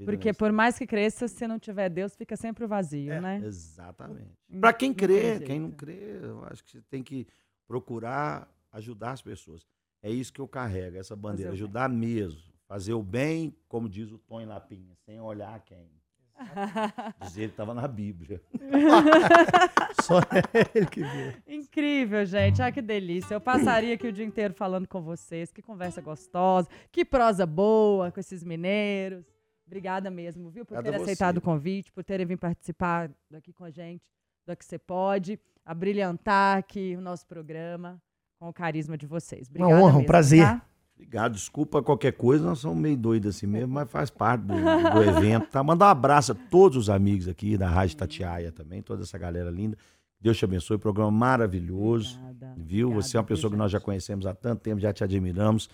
[0.05, 3.19] Porque é por mais que cresça, se não tiver Deus, fica sempre o vazio, É,
[3.19, 3.41] né?
[3.43, 4.37] Exatamente.
[4.59, 7.25] Para quem crê, quem não crê, eu acho que você tem que
[7.67, 9.65] procurar ajudar as pessoas.
[10.01, 12.39] É isso que eu carrego, essa bandeira, ajudar mesmo.
[12.69, 15.89] Fazer o bem, como diz o Tony Lapinha, sem olhar quem.
[17.19, 18.39] Dizer que estava na Bíblia.
[20.03, 20.19] Só
[20.53, 21.35] ele que vê.
[21.47, 22.61] Incrível, gente.
[22.61, 23.33] Ah, que delícia.
[23.33, 25.51] Eu passaria aqui o dia inteiro falando com vocês.
[25.51, 29.25] Que conversa gostosa, que prosa boa com esses mineiros.
[29.65, 33.63] Obrigada mesmo, viu, por Obrigado ter aceitado o convite, por terem vindo participar daqui com
[33.63, 34.03] a gente,
[34.45, 38.01] do que você pode, a brilhantar aqui o nosso programa
[38.39, 39.47] com o carisma de vocês.
[39.47, 40.43] Obrigada honra, um mesmo, prazer.
[40.43, 40.69] tá?
[40.99, 45.01] Obrigado, desculpa qualquer coisa, nós somos meio doidos assim mesmo, mas faz parte do, do
[45.01, 45.47] evento.
[45.47, 45.63] Tá?
[45.63, 49.49] Mandar um abraço a todos os amigos aqui da Rádio Tatiaia também, toda essa galera
[49.49, 49.77] linda.
[50.19, 52.19] Deus te abençoe, programa maravilhoso.
[52.21, 52.87] Obrigada, Viu?
[52.87, 55.69] obrigada, você é uma pessoa que nós já conhecemos há tanto tempo, já te admiramos,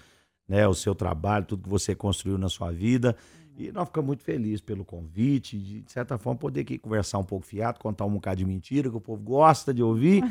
[0.48, 0.68] né?
[0.68, 3.16] O seu trabalho, tudo que você construiu na sua vida.
[3.58, 7.24] E nós ficamos muito felizes pelo convite, de, de certa forma, poder aqui conversar um
[7.24, 10.24] pouco fiado, contar um bocado de mentira que o povo gosta de ouvir.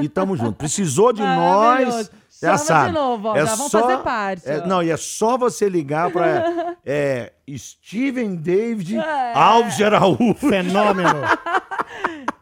[0.00, 0.54] e tamo junto.
[0.54, 2.10] Precisou de nós.
[2.40, 2.86] Já Chama sabe.
[2.88, 4.48] de novo, ó, É já vamos só- fazer parte.
[4.48, 4.66] É, ó.
[4.66, 6.76] não, e é só você ligar para
[7.56, 9.32] Steven David É.
[9.34, 10.34] Alves Araújo.
[10.34, 11.08] Fenômeno.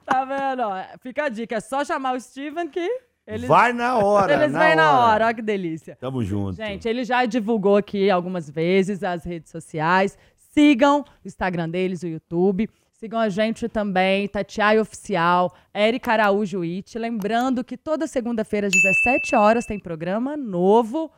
[0.05, 0.62] Tá vendo?
[0.62, 0.76] ó?
[1.03, 2.88] Fica a dica, é só chamar o Steven que
[3.26, 4.32] eles, Vai na hora.
[4.34, 5.26] eles vêm na hora.
[5.26, 5.97] Olha que delícia.
[6.01, 6.55] Tamo junto.
[6.57, 10.16] Gente, ele já divulgou aqui algumas vezes as redes sociais.
[10.55, 12.70] Sigam o Instagram deles, o YouTube.
[12.99, 16.99] Sigam a gente também, Tatiai Oficial, Erika Araújo It.
[16.99, 21.11] Lembrando que toda segunda-feira às 17 horas tem programa novo.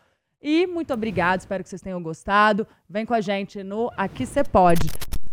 [0.42, 2.66] E muito obrigado, espero que vocês tenham gostado.
[2.90, 4.88] Vem com a gente no Aqui Cê Pode.